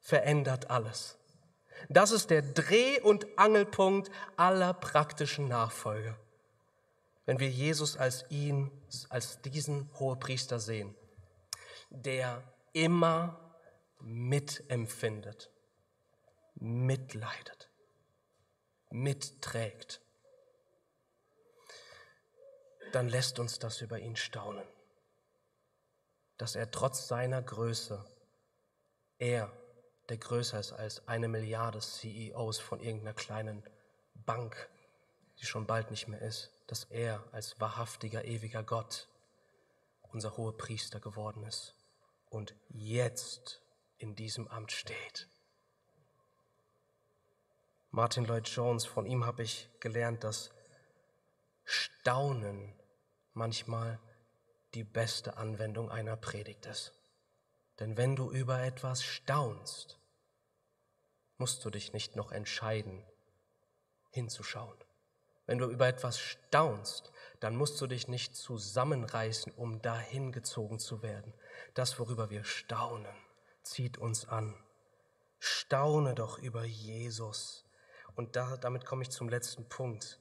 verändert 0.00 0.70
alles. 0.70 1.18
Das 1.88 2.10
ist 2.10 2.30
der 2.30 2.42
Dreh- 2.42 3.00
und 3.00 3.26
Angelpunkt 3.38 4.10
aller 4.36 4.72
praktischen 4.74 5.48
Nachfolge. 5.48 6.16
Wenn 7.26 7.40
wir 7.40 7.48
Jesus 7.48 7.96
als 7.96 8.24
ihn, 8.30 8.70
als 9.08 9.40
diesen 9.40 9.90
Hohepriester 9.98 10.58
sehen 10.60 10.94
der 12.02 12.42
immer 12.72 13.40
mitempfindet, 14.00 15.50
mitleidet, 16.54 17.70
mitträgt. 18.90 20.00
dann 22.92 23.08
lässt 23.08 23.40
uns 23.40 23.58
das 23.58 23.80
über 23.80 23.98
ihn 23.98 24.14
staunen, 24.14 24.64
dass 26.36 26.54
er 26.54 26.70
trotz 26.70 27.08
seiner 27.08 27.42
Größe, 27.42 28.04
er, 29.18 29.50
der 30.08 30.18
größer 30.18 30.60
ist 30.60 30.72
als 30.72 31.08
eine 31.08 31.26
Milliarde 31.26 31.80
CEOs 31.80 32.60
von 32.60 32.78
irgendeiner 32.78 33.14
kleinen 33.14 33.64
Bank, 34.14 34.68
die 35.40 35.46
schon 35.46 35.66
bald 35.66 35.90
nicht 35.90 36.06
mehr 36.06 36.22
ist, 36.22 36.52
dass 36.68 36.84
er 36.84 37.24
als 37.32 37.58
wahrhaftiger, 37.60 38.24
ewiger 38.24 38.62
Gott 38.62 39.08
unser 40.02 40.36
hoher 40.36 40.56
Priester 40.56 41.00
geworden 41.00 41.42
ist 41.44 41.74
und 42.34 42.54
jetzt 42.68 43.62
in 43.98 44.16
diesem 44.16 44.48
Amt 44.48 44.72
steht. 44.72 45.28
Martin 47.90 48.24
Lloyd 48.24 48.48
Jones, 48.48 48.84
von 48.84 49.06
ihm 49.06 49.24
habe 49.24 49.44
ich 49.44 49.70
gelernt, 49.78 50.24
dass 50.24 50.50
Staunen 51.64 52.74
manchmal 53.34 54.00
die 54.74 54.82
beste 54.82 55.36
Anwendung 55.36 55.90
einer 55.90 56.16
Predigt 56.16 56.66
ist. 56.66 56.92
Denn 57.78 57.96
wenn 57.96 58.16
du 58.16 58.30
über 58.32 58.60
etwas 58.62 59.04
staunst, 59.04 60.00
musst 61.38 61.64
du 61.64 61.70
dich 61.70 61.92
nicht 61.92 62.16
noch 62.16 62.32
entscheiden, 62.32 63.04
hinzuschauen. 64.10 64.76
Wenn 65.46 65.58
du 65.58 65.70
über 65.70 65.86
etwas 65.86 66.18
staunst, 66.18 67.12
dann 67.44 67.56
musst 67.56 67.78
du 67.82 67.86
dich 67.86 68.08
nicht 68.08 68.34
zusammenreißen, 68.34 69.52
um 69.52 69.82
dahin 69.82 70.32
gezogen 70.32 70.78
zu 70.78 71.02
werden. 71.02 71.34
Das, 71.74 71.98
worüber 71.98 72.30
wir 72.30 72.42
staunen, 72.42 73.14
zieht 73.62 73.98
uns 73.98 74.26
an. 74.26 74.54
Staune 75.38 76.14
doch 76.14 76.38
über 76.38 76.64
Jesus. 76.64 77.66
Und 78.14 78.34
da, 78.34 78.56
damit 78.56 78.86
komme 78.86 79.02
ich 79.02 79.10
zum 79.10 79.28
letzten 79.28 79.68
Punkt. 79.68 80.18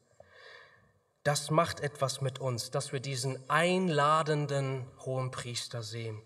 Das 1.23 1.49
macht 1.49 1.79
etwas 1.79 2.19
mit 2.19 2.39
uns, 2.39 2.71
dass 2.71 2.91
wir 2.91 2.99
diesen 2.99 3.49
einladenden 3.49 4.85
hohen 5.05 5.31
Priester 5.31 5.81
sehen. 5.81 6.21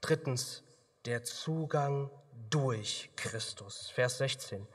Drittens, 0.00 0.64
der 1.04 1.22
Zugang 1.22 2.10
durch 2.50 3.10
Christus. 3.14 3.88
Vers 3.90 4.18
16. 4.18 4.66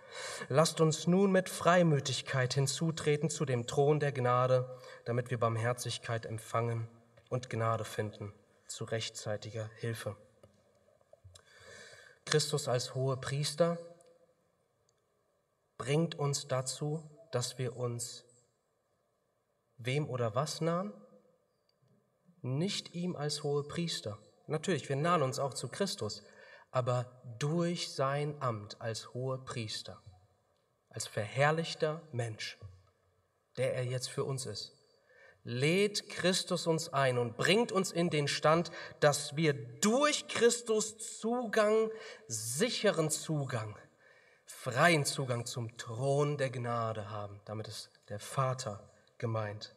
Lasst 0.49 0.82
uns 0.82 1.08
nun 1.08 1.32
mit 1.32 1.49
Freimütigkeit 1.49 2.53
hinzutreten 2.53 3.30
zu 3.30 3.45
dem 3.45 3.67
Thron 3.67 3.99
der 3.99 4.12
Gnade, 4.12 4.80
damit 5.06 5.30
wir 5.30 5.39
Barmherzigkeit 5.39 6.25
empfangen 6.25 6.88
und 7.30 7.49
Gnade 7.49 7.86
finden 7.86 8.34
zu 8.67 8.84
rechtzeitiger 8.84 9.69
Hilfe. 9.77 10.15
Christus 12.25 12.67
als 12.67 12.93
hohe 12.93 13.17
Priester 13.17 13.77
bringt 15.77 16.15
uns 16.15 16.47
dazu, 16.47 17.10
dass 17.32 17.58
wir 17.58 17.77
uns 17.77 18.25
wem 19.77 20.10
oder 20.10 20.36
was 20.36 20.60
nahen? 20.62 20.93
Nicht 22.41 22.93
ihm 22.93 23.15
als 23.15 23.43
hohe 23.43 23.63
Priester. 23.63 24.19
Natürlich, 24.47 24.89
wir 24.89 24.95
nahen 24.95 25.21
uns 25.21 25.39
auch 25.39 25.53
zu 25.53 25.67
Christus, 25.67 26.23
aber 26.71 27.21
durch 27.39 27.93
sein 27.93 28.41
Amt 28.41 28.82
als 28.82 29.13
hoher 29.13 29.43
Priester, 29.43 30.01
als 30.98 31.06
verherrlichter 31.06 32.02
Mensch, 32.12 32.58
der 33.56 33.76
er 33.76 33.86
jetzt 33.86 34.10
für 34.10 34.24
uns 34.24 34.48
ist, 34.48 34.74
lädt 35.44 36.10
Christus 36.10 36.66
uns 36.66 36.92
ein 36.92 37.20
und 37.20 37.38
bringt 37.38 37.72
uns 37.72 37.92
in 37.92 38.10
den 38.10 38.28
Stand, 38.28 38.72
dass 39.00 39.36
wir 39.36 39.54
durch 39.54 40.28
Christus 40.28 41.20
Zugang, 41.20 41.92
sicheren 42.28 43.12
Zugang, 43.12 43.78
freien 44.48 45.06
Zugang 45.06 45.46
zum 45.46 45.78
Thron 45.78 46.36
der 46.36 46.50
Gnade 46.50 47.12
haben. 47.12 47.42
Damit 47.46 47.68
ist 47.68 47.92
der 48.10 48.20
Vater 48.20 48.92
gemeint. 49.20 49.76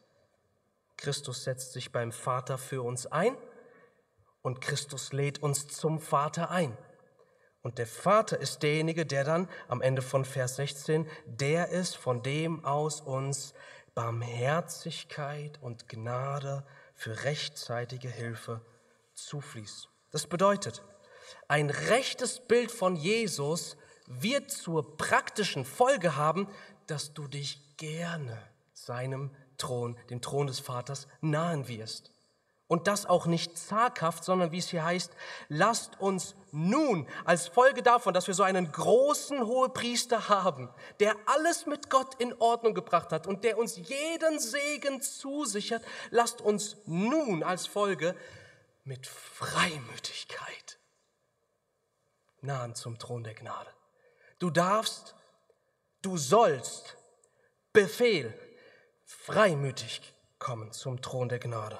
Christus 0.97 1.43
setzt 1.43 1.73
sich 1.73 1.91
beim 1.91 2.11
Vater 2.11 2.57
für 2.57 2.81
uns 2.81 3.05
ein 3.05 3.37
und 4.41 4.59
Christus 4.59 5.13
lädt 5.13 5.43
uns 5.43 5.67
zum 5.67 5.99
Vater 5.99 6.49
ein. 6.49 6.75
Und 7.61 7.77
der 7.77 7.87
Vater 7.87 8.39
ist 8.39 8.63
derjenige, 8.63 9.05
der 9.05 9.23
dann 9.23 9.47
am 9.67 9.81
Ende 9.81 10.01
von 10.01 10.25
Vers 10.25 10.55
16, 10.55 11.07
der 11.25 11.69
ist, 11.69 11.95
von 11.95 12.23
dem 12.23 12.65
aus 12.65 13.01
uns 13.01 13.53
Barmherzigkeit 13.93 15.59
und 15.61 15.87
Gnade 15.87 16.65
für 16.95 17.23
rechtzeitige 17.23 18.09
Hilfe 18.09 18.61
zufließt. 19.13 19.89
Das 20.11 20.27
bedeutet, 20.27 20.83
ein 21.47 21.69
rechtes 21.69 22.39
Bild 22.39 22.71
von 22.71 22.95
Jesus 22.95 23.77
wird 24.07 24.51
zur 24.51 24.97
praktischen 24.97 25.65
Folge 25.65 26.15
haben, 26.15 26.47
dass 26.87 27.13
du 27.13 27.27
dich 27.27 27.77
gerne 27.77 28.41
seinem 28.73 29.31
Thron, 29.57 29.97
dem 30.09 30.21
Thron 30.21 30.47
des 30.47 30.59
Vaters, 30.59 31.07
nahen 31.21 31.67
wirst. 31.67 32.10
Und 32.71 32.87
das 32.87 33.05
auch 33.05 33.25
nicht 33.25 33.57
zaghaft, 33.57 34.23
sondern 34.23 34.53
wie 34.53 34.59
es 34.59 34.69
hier 34.69 34.85
heißt, 34.85 35.11
lasst 35.49 35.99
uns 35.99 36.35
nun 36.53 37.05
als 37.25 37.49
Folge 37.49 37.83
davon, 37.83 38.13
dass 38.13 38.27
wir 38.27 38.33
so 38.33 38.43
einen 38.43 38.71
großen 38.71 39.45
Hohepriester 39.45 40.29
haben, 40.29 40.69
der 41.01 41.17
alles 41.25 41.65
mit 41.65 41.89
Gott 41.89 42.15
in 42.15 42.33
Ordnung 42.39 42.73
gebracht 42.73 43.11
hat 43.11 43.27
und 43.27 43.43
der 43.43 43.57
uns 43.57 43.75
jeden 43.75 44.39
Segen 44.39 45.01
zusichert, 45.01 45.83
lasst 46.11 46.39
uns 46.39 46.77
nun 46.85 47.43
als 47.43 47.67
Folge 47.67 48.15
mit 48.85 49.05
Freimütigkeit 49.05 50.79
nahen 52.39 52.73
zum 52.73 52.97
Thron 52.97 53.25
der 53.25 53.33
Gnade. 53.33 53.69
Du 54.39 54.49
darfst, 54.49 55.13
du 56.01 56.17
sollst, 56.17 56.95
Befehl, 57.73 58.33
freimütig 59.03 60.13
kommen 60.39 60.71
zum 60.71 61.01
Thron 61.01 61.27
der 61.27 61.39
Gnade. 61.39 61.77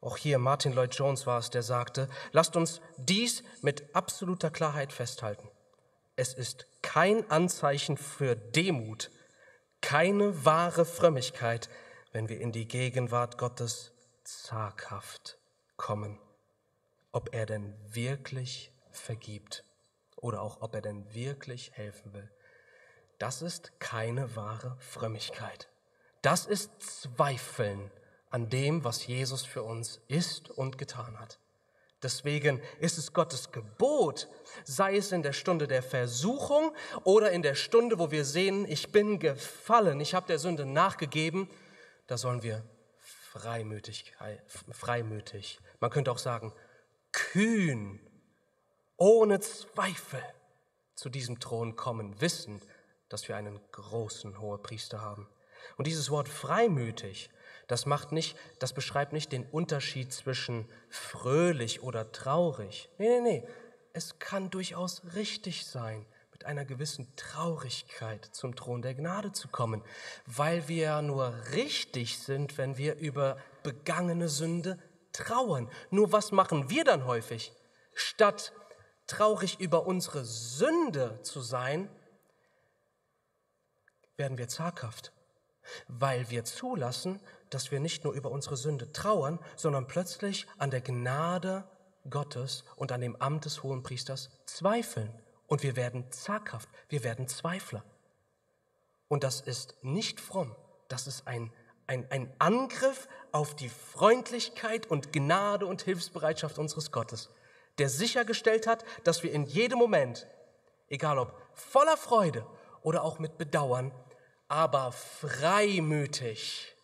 Auch 0.00 0.16
hier 0.16 0.38
Martin 0.38 0.72
Lloyd 0.72 0.94
Jones 0.94 1.26
war 1.26 1.38
es, 1.38 1.50
der 1.50 1.62
sagte, 1.62 2.08
lasst 2.32 2.56
uns 2.56 2.80
dies 2.96 3.42
mit 3.60 3.94
absoluter 3.94 4.50
Klarheit 4.50 4.92
festhalten. 4.92 5.48
Es 6.16 6.32
ist 6.32 6.66
kein 6.82 7.30
Anzeichen 7.30 7.96
für 7.96 8.34
Demut, 8.34 9.10
keine 9.82 10.44
wahre 10.44 10.84
Frömmigkeit, 10.84 11.68
wenn 12.12 12.28
wir 12.28 12.40
in 12.40 12.52
die 12.52 12.66
Gegenwart 12.66 13.38
Gottes 13.38 13.92
zaghaft 14.24 15.38
kommen, 15.76 16.18
ob 17.12 17.34
er 17.34 17.46
denn 17.46 17.74
wirklich 17.88 18.72
vergibt 18.90 19.64
oder 20.16 20.42
auch 20.42 20.60
ob 20.60 20.74
er 20.74 20.82
denn 20.82 21.14
wirklich 21.14 21.72
helfen 21.72 22.12
will. 22.12 22.30
Das 23.18 23.42
ist 23.42 23.78
keine 23.80 24.34
wahre 24.34 24.76
Frömmigkeit. 24.78 25.68
Das 26.22 26.46
ist 26.46 26.70
Zweifeln 26.82 27.90
an 28.30 28.48
dem, 28.48 28.84
was 28.84 29.06
Jesus 29.06 29.44
für 29.44 29.62
uns 29.62 30.00
ist 30.08 30.50
und 30.50 30.78
getan 30.78 31.18
hat. 31.18 31.38
Deswegen 32.02 32.62
ist 32.78 32.96
es 32.96 33.12
Gottes 33.12 33.52
Gebot, 33.52 34.28
sei 34.64 34.96
es 34.96 35.12
in 35.12 35.22
der 35.22 35.34
Stunde 35.34 35.66
der 35.66 35.82
Versuchung 35.82 36.74
oder 37.04 37.30
in 37.30 37.42
der 37.42 37.54
Stunde, 37.54 37.98
wo 37.98 38.10
wir 38.10 38.24
sehen, 38.24 38.66
ich 38.66 38.90
bin 38.90 39.18
gefallen, 39.18 40.00
ich 40.00 40.14
habe 40.14 40.26
der 40.26 40.38
Sünde 40.38 40.64
nachgegeben, 40.64 41.50
da 42.06 42.16
sollen 42.16 42.42
wir 42.42 42.64
freimütig, 42.98 44.14
freimütig, 44.70 45.60
man 45.78 45.90
könnte 45.90 46.10
auch 46.10 46.18
sagen, 46.18 46.54
kühn, 47.12 48.00
ohne 48.96 49.40
Zweifel 49.40 50.22
zu 50.94 51.10
diesem 51.10 51.38
Thron 51.38 51.76
kommen, 51.76 52.20
wissen, 52.20 52.62
dass 53.08 53.28
wir 53.28 53.36
einen 53.36 53.60
großen 53.72 54.40
Hohepriester 54.40 55.02
haben. 55.02 55.28
Und 55.76 55.86
dieses 55.86 56.10
Wort 56.10 56.28
freimütig, 56.28 57.30
das 57.70 57.86
macht 57.86 58.10
nicht, 58.10 58.36
das 58.58 58.72
beschreibt 58.72 59.12
nicht 59.12 59.30
den 59.30 59.44
Unterschied 59.44 60.12
zwischen 60.12 60.68
fröhlich 60.88 61.82
oder 61.82 62.10
traurig. 62.10 62.90
Nee, 62.98 63.20
nee, 63.20 63.20
nee. 63.20 63.48
Es 63.92 64.18
kann 64.18 64.50
durchaus 64.50 65.02
richtig 65.14 65.66
sein, 65.66 66.04
mit 66.32 66.46
einer 66.46 66.64
gewissen 66.64 67.14
Traurigkeit 67.14 68.24
zum 68.24 68.56
Thron 68.56 68.82
der 68.82 68.94
Gnade 68.94 69.30
zu 69.30 69.46
kommen, 69.46 69.84
weil 70.26 70.66
wir 70.66 70.82
ja 70.82 71.02
nur 71.02 71.32
richtig 71.52 72.18
sind, 72.18 72.58
wenn 72.58 72.76
wir 72.76 72.96
über 72.96 73.36
begangene 73.62 74.28
Sünde 74.28 74.76
trauern. 75.12 75.70
Nur 75.90 76.10
was 76.10 76.32
machen 76.32 76.70
wir 76.70 76.82
dann 76.82 77.04
häufig? 77.04 77.52
Statt 77.94 78.52
traurig 79.06 79.60
über 79.60 79.86
unsere 79.86 80.24
Sünde 80.24 81.20
zu 81.22 81.40
sein, 81.40 81.88
werden 84.16 84.38
wir 84.38 84.48
zaghaft 84.48 85.12
weil 85.88 86.30
wir 86.30 86.44
zulassen, 86.44 87.20
dass 87.50 87.70
wir 87.70 87.80
nicht 87.80 88.04
nur 88.04 88.12
über 88.12 88.30
unsere 88.30 88.56
Sünde 88.56 88.92
trauern, 88.92 89.38
sondern 89.56 89.86
plötzlich 89.86 90.46
an 90.58 90.70
der 90.70 90.80
Gnade 90.80 91.64
Gottes 92.08 92.64
und 92.76 92.92
an 92.92 93.00
dem 93.00 93.16
Amt 93.16 93.44
des 93.44 93.62
Hohenpriesters 93.62 94.30
zweifeln. 94.46 95.12
Und 95.46 95.62
wir 95.62 95.76
werden 95.76 96.10
zaghaft, 96.10 96.68
wir 96.88 97.04
werden 97.04 97.28
Zweifler. 97.28 97.84
Und 99.08 99.24
das 99.24 99.40
ist 99.40 99.74
nicht 99.82 100.20
fromm, 100.20 100.54
das 100.88 101.08
ist 101.08 101.26
ein, 101.26 101.52
ein, 101.88 102.06
ein 102.10 102.32
Angriff 102.38 103.08
auf 103.32 103.56
die 103.56 103.68
Freundlichkeit 103.68 104.86
und 104.86 105.12
Gnade 105.12 105.66
und 105.66 105.82
Hilfsbereitschaft 105.82 106.58
unseres 106.58 106.92
Gottes, 106.92 107.30
der 107.78 107.88
sichergestellt 107.88 108.68
hat, 108.68 108.84
dass 109.02 109.24
wir 109.24 109.32
in 109.32 109.46
jedem 109.46 109.78
Moment, 109.78 110.28
egal 110.88 111.18
ob 111.18 111.34
voller 111.52 111.96
Freude 111.96 112.46
oder 112.82 113.02
auch 113.02 113.18
mit 113.18 113.36
Bedauern, 113.36 113.92
aber 114.46 114.92
freimütig 114.92 116.76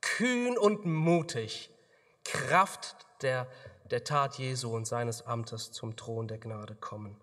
kühn 0.00 0.56
und 0.56 0.84
mutig, 0.84 1.70
Kraft 2.24 2.96
der, 3.22 3.48
der 3.90 4.04
Tat 4.04 4.38
Jesu 4.38 4.74
und 4.74 4.86
seines 4.86 5.22
Amtes 5.22 5.72
zum 5.72 5.96
Thron 5.96 6.28
der 6.28 6.38
Gnade 6.38 6.74
kommen. 6.74 7.20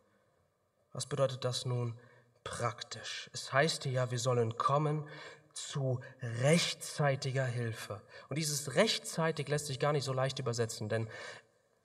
Was 0.94 1.06
bedeutet 1.06 1.44
das 1.44 1.66
nun 1.66 1.98
praktisch? 2.44 3.30
Es 3.34 3.52
heißt 3.52 3.86
ja, 3.86 4.12
wir 4.12 4.20
sollen 4.20 4.58
kommen 4.58 5.08
zu 5.54 6.02
rechtzeitiger 6.42 7.46
Hilfe. 7.46 8.02
Und 8.30 8.38
dieses 8.38 8.76
rechtzeitig 8.76 9.48
lässt 9.48 9.68
sich 9.68 9.80
gar 9.80 9.94
nicht 9.94 10.04
so 10.04 10.14
leicht 10.14 10.40
übersetzen, 10.40 10.90
denn 10.90 11.10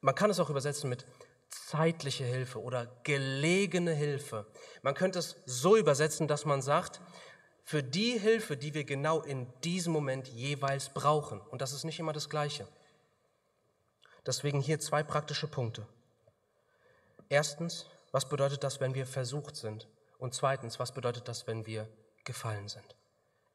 man 0.00 0.14
kann 0.14 0.30
es 0.30 0.40
auch 0.40 0.50
übersetzen 0.50 0.90
mit 0.90 1.06
zeitliche 1.48 2.24
Hilfe 2.24 2.60
oder 2.60 2.86
gelegene 3.02 3.92
Hilfe. 3.92 4.46
Man 4.82 4.94
könnte 4.94 5.18
es 5.18 5.36
so 5.46 5.76
übersetzen, 5.76 6.28
dass 6.28 6.44
man 6.44 6.62
sagt, 6.62 7.00
für 7.70 7.84
die 7.84 8.18
Hilfe, 8.18 8.56
die 8.56 8.74
wir 8.74 8.82
genau 8.82 9.20
in 9.20 9.46
diesem 9.62 9.92
Moment 9.92 10.26
jeweils 10.26 10.88
brauchen. 10.88 11.40
Und 11.40 11.62
das 11.62 11.72
ist 11.72 11.84
nicht 11.84 12.00
immer 12.00 12.12
das 12.12 12.28
Gleiche. 12.28 12.66
Deswegen 14.26 14.60
hier 14.60 14.80
zwei 14.80 15.04
praktische 15.04 15.46
Punkte. 15.46 15.86
Erstens, 17.28 17.86
was 18.10 18.28
bedeutet 18.28 18.64
das, 18.64 18.80
wenn 18.80 18.96
wir 18.96 19.06
versucht 19.06 19.54
sind? 19.54 19.86
Und 20.18 20.34
zweitens, 20.34 20.80
was 20.80 20.90
bedeutet 20.90 21.28
das, 21.28 21.46
wenn 21.46 21.64
wir 21.64 21.86
gefallen 22.24 22.66
sind? 22.66 22.96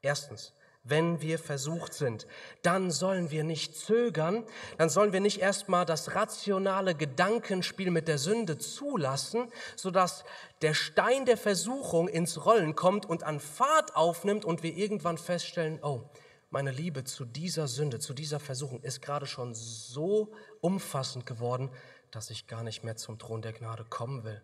Erstens, 0.01 0.53
wenn 0.87 1.19
wir 1.19 1.39
versucht 1.39 1.93
sind, 1.93 2.27
dann 2.61 2.91
sollen 2.91 3.31
wir 3.31 3.43
nicht 3.43 3.75
zögern, 3.75 4.45
dann 4.77 4.89
sollen 4.89 5.13
wir 5.13 5.19
nicht 5.19 5.41
erstmal 5.41 5.83
das 5.85 6.13
rationale 6.13 6.93
Gedankenspiel 6.93 7.89
mit 7.89 8.07
der 8.07 8.19
Sünde 8.19 8.59
zulassen, 8.59 9.51
sodass 9.75 10.23
der 10.61 10.75
Stein 10.75 11.25
der 11.25 11.37
Versuchung 11.37 12.07
ins 12.07 12.45
Rollen 12.45 12.75
kommt 12.75 13.07
und 13.07 13.23
an 13.23 13.39
Fahrt 13.39 13.95
aufnimmt 13.95 14.45
und 14.45 14.61
wir 14.61 14.77
irgendwann 14.77 15.17
feststellen, 15.17 15.79
oh, 15.81 16.03
meine 16.51 16.71
Liebe 16.71 17.03
zu 17.03 17.25
dieser 17.25 17.67
Sünde, 17.67 17.99
zu 17.99 18.13
dieser 18.13 18.39
Versuchung 18.39 18.81
ist 18.81 19.01
gerade 19.01 19.25
schon 19.25 19.55
so 19.55 20.31
umfassend 20.61 21.25
geworden, 21.25 21.71
dass 22.11 22.29
ich 22.29 22.47
gar 22.47 22.63
nicht 22.63 22.83
mehr 22.83 22.95
zum 22.95 23.17
Thron 23.17 23.41
der 23.41 23.53
Gnade 23.53 23.83
kommen 23.83 24.23
will. 24.23 24.41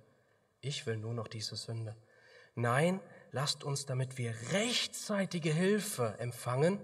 Ich 0.59 0.87
will 0.87 0.97
nur 0.97 1.13
noch 1.13 1.27
diese 1.27 1.55
Sünde. 1.55 1.95
Nein, 2.55 2.99
lasst 3.31 3.63
uns, 3.63 3.85
damit 3.85 4.17
wir 4.17 4.33
rechtzeitige 4.51 5.51
Hilfe 5.51 6.15
empfangen, 6.19 6.79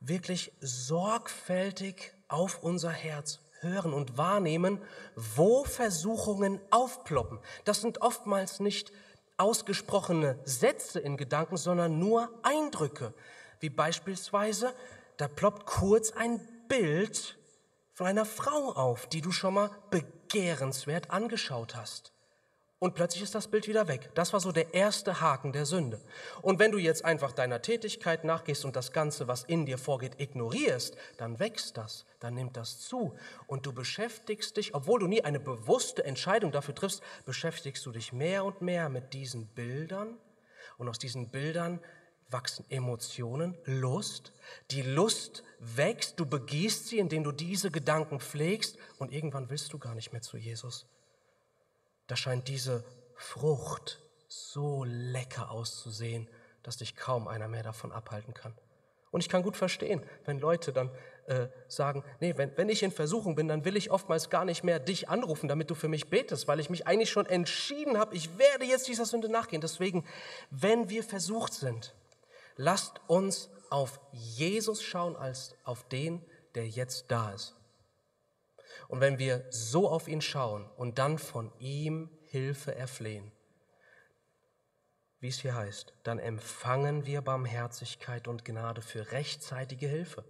wirklich 0.00 0.52
sorgfältig 0.60 2.12
auf 2.28 2.62
unser 2.62 2.90
Herz 2.90 3.40
hören 3.60 3.92
und 3.92 4.18
wahrnehmen, 4.18 4.80
wo 5.14 5.64
Versuchungen 5.64 6.60
aufploppen. 6.70 7.38
Das 7.64 7.80
sind 7.80 8.02
oftmals 8.02 8.60
nicht 8.60 8.92
ausgesprochene 9.38 10.38
Sätze 10.44 11.00
in 11.00 11.16
Gedanken, 11.16 11.56
sondern 11.56 11.98
nur 11.98 12.30
Eindrücke, 12.42 13.14
wie 13.60 13.70
beispielsweise, 13.70 14.74
da 15.16 15.28
ploppt 15.28 15.66
kurz 15.66 16.12
ein 16.12 16.40
Bild 16.68 17.38
von 17.92 18.06
einer 18.06 18.26
Frau 18.26 18.72
auf, 18.72 19.06
die 19.06 19.22
du 19.22 19.32
schon 19.32 19.54
mal 19.54 19.70
begehrenswert 19.90 21.10
angeschaut 21.10 21.74
hast. 21.74 22.12
Und 22.78 22.94
plötzlich 22.94 23.22
ist 23.22 23.34
das 23.34 23.48
Bild 23.48 23.68
wieder 23.68 23.88
weg. 23.88 24.10
Das 24.14 24.34
war 24.34 24.40
so 24.40 24.52
der 24.52 24.74
erste 24.74 25.22
Haken 25.22 25.52
der 25.52 25.64
Sünde. 25.64 25.98
Und 26.42 26.58
wenn 26.58 26.72
du 26.72 26.78
jetzt 26.78 27.06
einfach 27.06 27.32
deiner 27.32 27.62
Tätigkeit 27.62 28.22
nachgehst 28.24 28.66
und 28.66 28.76
das 28.76 28.92
Ganze, 28.92 29.26
was 29.26 29.44
in 29.44 29.64
dir 29.64 29.78
vorgeht, 29.78 30.20
ignorierst, 30.20 30.94
dann 31.16 31.38
wächst 31.38 31.78
das, 31.78 32.04
dann 32.20 32.34
nimmt 32.34 32.58
das 32.58 32.80
zu. 32.80 33.16
Und 33.46 33.64
du 33.64 33.72
beschäftigst 33.72 34.58
dich, 34.58 34.74
obwohl 34.74 35.00
du 35.00 35.06
nie 35.06 35.24
eine 35.24 35.40
bewusste 35.40 36.04
Entscheidung 36.04 36.52
dafür 36.52 36.74
triffst, 36.74 37.02
beschäftigst 37.24 37.86
du 37.86 37.92
dich 37.92 38.12
mehr 38.12 38.44
und 38.44 38.60
mehr 38.60 38.90
mit 38.90 39.14
diesen 39.14 39.46
Bildern. 39.46 40.18
Und 40.76 40.90
aus 40.90 40.98
diesen 40.98 41.30
Bildern 41.30 41.80
wachsen 42.28 42.66
Emotionen, 42.68 43.56
Lust. 43.64 44.34
Die 44.70 44.82
Lust 44.82 45.44
wächst, 45.60 46.20
du 46.20 46.26
begießt 46.26 46.88
sie, 46.88 46.98
indem 46.98 47.24
du 47.24 47.32
diese 47.32 47.70
Gedanken 47.70 48.20
pflegst. 48.20 48.76
Und 48.98 49.14
irgendwann 49.14 49.48
willst 49.48 49.72
du 49.72 49.78
gar 49.78 49.94
nicht 49.94 50.12
mehr 50.12 50.20
zu 50.20 50.36
Jesus 50.36 50.86
da 52.06 52.16
scheint 52.16 52.48
diese 52.48 52.84
Frucht 53.14 54.00
so 54.28 54.84
lecker 54.84 55.50
auszusehen, 55.50 56.28
dass 56.62 56.78
dich 56.78 56.96
kaum 56.96 57.28
einer 57.28 57.48
mehr 57.48 57.62
davon 57.62 57.92
abhalten 57.92 58.34
kann. 58.34 58.54
Und 59.10 59.20
ich 59.20 59.28
kann 59.28 59.42
gut 59.42 59.56
verstehen, 59.56 60.02
wenn 60.24 60.40
Leute 60.40 60.72
dann 60.72 60.90
äh, 61.26 61.48
sagen, 61.68 62.04
nee, 62.20 62.34
wenn, 62.36 62.56
wenn 62.56 62.68
ich 62.68 62.82
in 62.82 62.90
Versuchung 62.90 63.34
bin, 63.34 63.48
dann 63.48 63.64
will 63.64 63.76
ich 63.76 63.90
oftmals 63.90 64.30
gar 64.30 64.44
nicht 64.44 64.62
mehr 64.62 64.78
dich 64.78 65.08
anrufen, 65.08 65.48
damit 65.48 65.70
du 65.70 65.74
für 65.74 65.88
mich 65.88 66.10
betest, 66.10 66.48
weil 66.48 66.60
ich 66.60 66.70
mich 66.70 66.86
eigentlich 66.86 67.10
schon 67.10 67.26
entschieden 67.26 67.98
habe, 67.98 68.14
ich 68.14 68.36
werde 68.36 68.64
jetzt 68.64 68.88
dieser 68.88 69.06
Sünde 69.06 69.28
nachgehen. 69.28 69.60
Deswegen, 69.60 70.04
wenn 70.50 70.90
wir 70.90 71.02
versucht 71.02 71.54
sind, 71.54 71.94
lasst 72.56 73.00
uns 73.06 73.48
auf 73.70 74.00
Jesus 74.12 74.82
schauen 74.82 75.16
als 75.16 75.54
auf 75.64 75.88
den, 75.88 76.24
der 76.54 76.68
jetzt 76.68 77.06
da 77.08 77.32
ist. 77.32 77.54
Und 78.88 79.00
wenn 79.00 79.18
wir 79.18 79.44
so 79.50 79.88
auf 79.88 80.08
ihn 80.08 80.20
schauen 80.20 80.68
und 80.76 80.98
dann 80.98 81.18
von 81.18 81.52
ihm 81.58 82.10
Hilfe 82.24 82.74
erflehen, 82.74 83.32
wie 85.20 85.28
es 85.28 85.40
hier 85.40 85.54
heißt, 85.54 85.94
dann 86.04 86.18
empfangen 86.18 87.06
wir 87.06 87.22
Barmherzigkeit 87.22 88.28
und 88.28 88.44
Gnade 88.44 88.82
für 88.82 89.12
rechtzeitige 89.12 89.88
Hilfe 89.88 90.24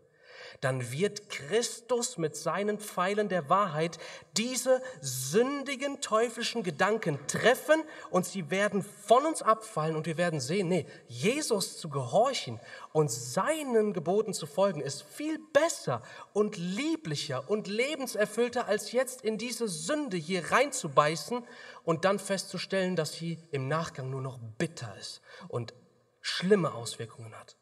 dann 0.60 0.90
wird 0.92 1.28
Christus 1.28 2.18
mit 2.18 2.36
seinen 2.36 2.78
Pfeilen 2.78 3.28
der 3.28 3.48
Wahrheit 3.48 3.98
diese 4.36 4.82
sündigen 5.00 6.00
teuflischen 6.00 6.62
Gedanken 6.62 7.18
treffen 7.26 7.82
und 8.10 8.26
sie 8.26 8.50
werden 8.50 8.82
von 8.82 9.24
uns 9.26 9.42
abfallen 9.42 9.96
und 9.96 10.06
wir 10.06 10.16
werden 10.16 10.40
sehen, 10.40 10.68
nee, 10.68 10.86
Jesus 11.08 11.78
zu 11.78 11.88
gehorchen 11.88 12.60
und 12.92 13.10
seinen 13.10 13.92
Geboten 13.92 14.34
zu 14.34 14.46
folgen 14.46 14.80
ist 14.80 15.02
viel 15.02 15.38
besser 15.52 16.02
und 16.32 16.56
lieblicher 16.56 17.48
und 17.48 17.66
lebenserfüllter 17.66 18.66
als 18.66 18.92
jetzt 18.92 19.22
in 19.22 19.38
diese 19.38 19.68
Sünde 19.68 20.16
hier 20.16 20.50
reinzubeißen 20.50 21.44
und 21.84 22.04
dann 22.04 22.18
festzustellen, 22.18 22.96
dass 22.96 23.12
sie 23.12 23.38
im 23.52 23.68
Nachgang 23.68 24.10
nur 24.10 24.22
noch 24.22 24.38
bitter 24.58 24.94
ist 24.98 25.22
und 25.48 25.74
schlimme 26.20 26.74
Auswirkungen 26.74 27.34
hat. 27.38 27.56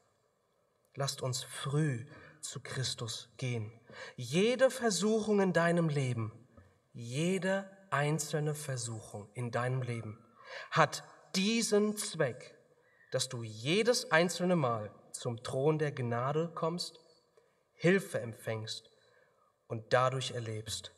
Lasst 0.94 1.22
uns 1.22 1.42
früh 1.42 2.06
zu 2.44 2.60
Christus 2.60 3.30
gehen. 3.38 3.72
Jede 4.16 4.70
Versuchung 4.70 5.40
in 5.40 5.52
deinem 5.52 5.88
Leben, 5.88 6.32
jede 6.92 7.68
einzelne 7.90 8.54
Versuchung 8.54 9.28
in 9.34 9.50
deinem 9.50 9.82
Leben 9.82 10.18
hat 10.70 11.04
diesen 11.34 11.96
Zweck, 11.96 12.54
dass 13.10 13.28
du 13.28 13.42
jedes 13.42 14.10
einzelne 14.10 14.56
Mal 14.56 14.92
zum 15.12 15.42
Thron 15.42 15.78
der 15.78 15.92
Gnade 15.92 16.50
kommst, 16.54 17.00
Hilfe 17.72 18.20
empfängst 18.20 18.90
und 19.66 19.92
dadurch 19.92 20.32
erlebst, 20.32 20.92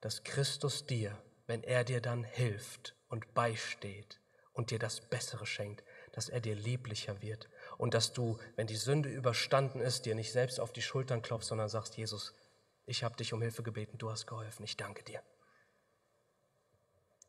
dass 0.00 0.22
Christus 0.22 0.86
dir, 0.86 1.20
wenn 1.46 1.62
er 1.62 1.84
dir 1.84 2.00
dann 2.00 2.24
hilft 2.24 2.94
und 3.08 3.34
beisteht 3.34 4.20
und 4.52 4.70
dir 4.70 4.78
das 4.78 5.00
Bessere 5.00 5.46
schenkt, 5.46 5.82
dass 6.12 6.28
er 6.28 6.40
dir 6.40 6.54
lieblicher 6.54 7.20
wird 7.20 7.48
und 7.78 7.94
dass 7.94 8.12
du, 8.12 8.38
wenn 8.56 8.66
die 8.66 8.76
Sünde 8.76 9.08
überstanden 9.08 9.80
ist, 9.80 10.04
dir 10.04 10.14
nicht 10.14 10.32
selbst 10.32 10.60
auf 10.60 10.72
die 10.72 10.82
Schultern 10.82 11.22
klopfst, 11.22 11.48
sondern 11.48 11.70
sagst, 11.70 11.96
Jesus, 11.96 12.34
ich 12.84 13.02
habe 13.04 13.16
dich 13.16 13.32
um 13.32 13.40
Hilfe 13.40 13.62
gebeten, 13.62 13.96
du 13.96 14.10
hast 14.10 14.26
geholfen, 14.26 14.64
ich 14.64 14.76
danke 14.76 15.02
dir. 15.04 15.22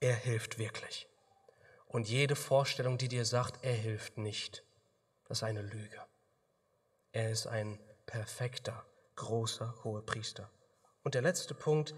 Er 0.01 0.15
hilft 0.15 0.57
wirklich. 0.59 1.07
Und 1.87 2.09
jede 2.09 2.35
Vorstellung, 2.35 2.97
die 2.97 3.07
dir 3.07 3.25
sagt, 3.25 3.63
er 3.63 3.73
hilft 3.73 4.17
nicht, 4.17 4.63
das 5.25 5.39
ist 5.39 5.43
eine 5.43 5.61
Lüge. 5.61 6.05
Er 7.11 7.31
ist 7.31 7.47
ein 7.47 7.79
perfekter, 8.05 8.85
großer 9.15 9.75
hoher 9.83 10.05
Priester. 10.05 10.51
Und 11.03 11.15
der 11.15 11.21
letzte 11.21 11.53
Punkt, 11.53 11.93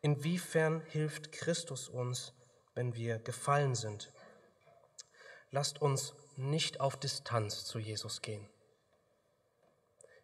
inwiefern 0.00 0.80
hilft 0.82 1.32
Christus 1.32 1.88
uns, 1.88 2.32
wenn 2.74 2.94
wir 2.94 3.18
gefallen 3.18 3.74
sind? 3.74 4.12
lasst 5.50 5.80
uns 5.80 6.14
nicht 6.38 6.80
auf 6.80 6.96
Distanz 6.96 7.64
zu 7.64 7.78
Jesus 7.78 8.22
gehen, 8.22 8.48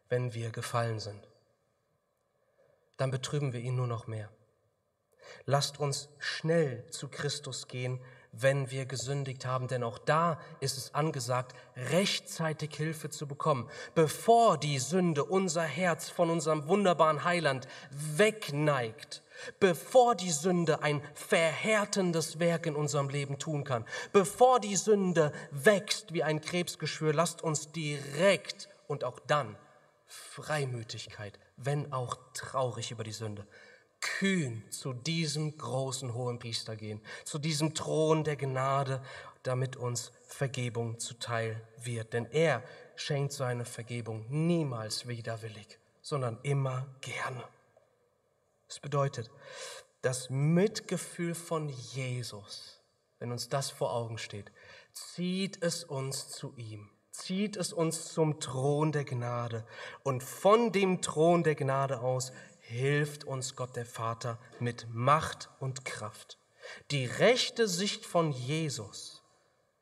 wenn 0.08 0.32
wir 0.32 0.50
gefallen 0.50 1.00
sind. 1.00 1.28
Dann 2.96 3.10
betrüben 3.10 3.52
wir 3.52 3.60
ihn 3.60 3.74
nur 3.74 3.88
noch 3.88 4.06
mehr. 4.06 4.30
Lasst 5.44 5.80
uns 5.80 6.08
schnell 6.18 6.88
zu 6.90 7.08
Christus 7.08 7.66
gehen, 7.66 8.00
wenn 8.30 8.70
wir 8.70 8.86
gesündigt 8.86 9.44
haben, 9.44 9.68
denn 9.68 9.82
auch 9.82 9.98
da 9.98 10.40
ist 10.60 10.78
es 10.78 10.94
angesagt, 10.94 11.54
rechtzeitig 11.76 12.74
Hilfe 12.74 13.10
zu 13.10 13.26
bekommen, 13.26 13.68
bevor 13.94 14.58
die 14.58 14.78
Sünde 14.78 15.24
unser 15.24 15.62
Herz 15.62 16.10
von 16.10 16.30
unserem 16.30 16.68
wunderbaren 16.68 17.24
Heiland 17.24 17.66
wegneigt 17.90 19.23
bevor 19.60 20.14
die 20.14 20.30
Sünde 20.30 20.82
ein 20.82 21.02
verhärtendes 21.14 22.38
Werk 22.38 22.66
in 22.66 22.76
unserem 22.76 23.08
Leben 23.08 23.38
tun 23.38 23.64
kann, 23.64 23.84
bevor 24.12 24.60
die 24.60 24.76
Sünde 24.76 25.32
wächst 25.50 26.12
wie 26.12 26.22
ein 26.22 26.40
Krebsgeschwür, 26.40 27.12
lasst 27.12 27.42
uns 27.42 27.72
direkt 27.72 28.68
und 28.86 29.04
auch 29.04 29.18
dann 29.26 29.56
Freimütigkeit, 30.06 31.38
wenn 31.56 31.92
auch 31.92 32.16
traurig 32.34 32.90
über 32.90 33.04
die 33.04 33.12
Sünde, 33.12 33.46
kühn 34.00 34.62
zu 34.70 34.92
diesem 34.92 35.56
großen 35.56 36.12
hohen 36.14 36.38
Priester 36.38 36.76
gehen, 36.76 37.00
zu 37.24 37.38
diesem 37.38 37.74
Thron 37.74 38.22
der 38.22 38.36
Gnade, 38.36 39.02
damit 39.42 39.76
uns 39.76 40.12
Vergebung 40.26 40.98
zuteil 40.98 41.60
wird. 41.82 42.12
Denn 42.12 42.26
er 42.26 42.62
schenkt 42.96 43.32
seine 43.32 43.64
Vergebung 43.64 44.26
niemals 44.28 45.08
widerwillig, 45.08 45.78
sondern 46.02 46.38
immer 46.42 46.86
gerne. 47.00 47.44
Das 48.68 48.80
bedeutet, 48.80 49.30
das 50.02 50.30
Mitgefühl 50.30 51.34
von 51.34 51.68
Jesus, 51.68 52.82
wenn 53.18 53.32
uns 53.32 53.48
das 53.48 53.70
vor 53.70 53.92
Augen 53.92 54.18
steht, 54.18 54.52
zieht 54.92 55.62
es 55.62 55.84
uns 55.84 56.28
zu 56.28 56.54
ihm, 56.56 56.90
zieht 57.10 57.56
es 57.56 57.72
uns 57.72 58.12
zum 58.12 58.40
Thron 58.40 58.92
der 58.92 59.04
Gnade. 59.04 59.66
Und 60.02 60.22
von 60.22 60.72
dem 60.72 61.00
Thron 61.00 61.42
der 61.42 61.54
Gnade 61.54 62.00
aus 62.00 62.32
hilft 62.60 63.24
uns 63.24 63.56
Gott 63.56 63.76
der 63.76 63.86
Vater 63.86 64.38
mit 64.60 64.86
Macht 64.90 65.50
und 65.60 65.84
Kraft. 65.84 66.38
Die 66.90 67.06
rechte 67.06 67.68
Sicht 67.68 68.06
von 68.06 68.32
Jesus 68.32 69.22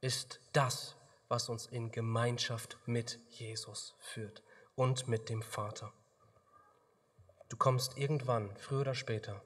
ist 0.00 0.40
das, 0.52 0.96
was 1.28 1.48
uns 1.48 1.66
in 1.66 1.92
Gemeinschaft 1.92 2.78
mit 2.86 3.18
Jesus 3.28 3.94
führt 3.98 4.42
und 4.74 5.08
mit 5.08 5.28
dem 5.28 5.42
Vater. 5.42 5.92
Du 7.52 7.58
kommst 7.58 7.98
irgendwann, 7.98 8.48
früher 8.56 8.80
oder 8.80 8.94
später, 8.94 9.42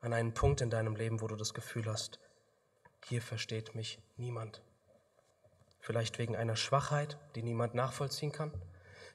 an 0.00 0.12
einen 0.12 0.34
Punkt 0.34 0.60
in 0.60 0.70
deinem 0.70 0.96
Leben, 0.96 1.20
wo 1.20 1.28
du 1.28 1.36
das 1.36 1.54
Gefühl 1.54 1.86
hast, 1.86 2.18
hier 3.04 3.22
versteht 3.22 3.76
mich 3.76 4.00
niemand. 4.16 4.60
Vielleicht 5.78 6.18
wegen 6.18 6.34
einer 6.34 6.56
Schwachheit, 6.56 7.16
die 7.36 7.44
niemand 7.44 7.74
nachvollziehen 7.74 8.32
kann. 8.32 8.50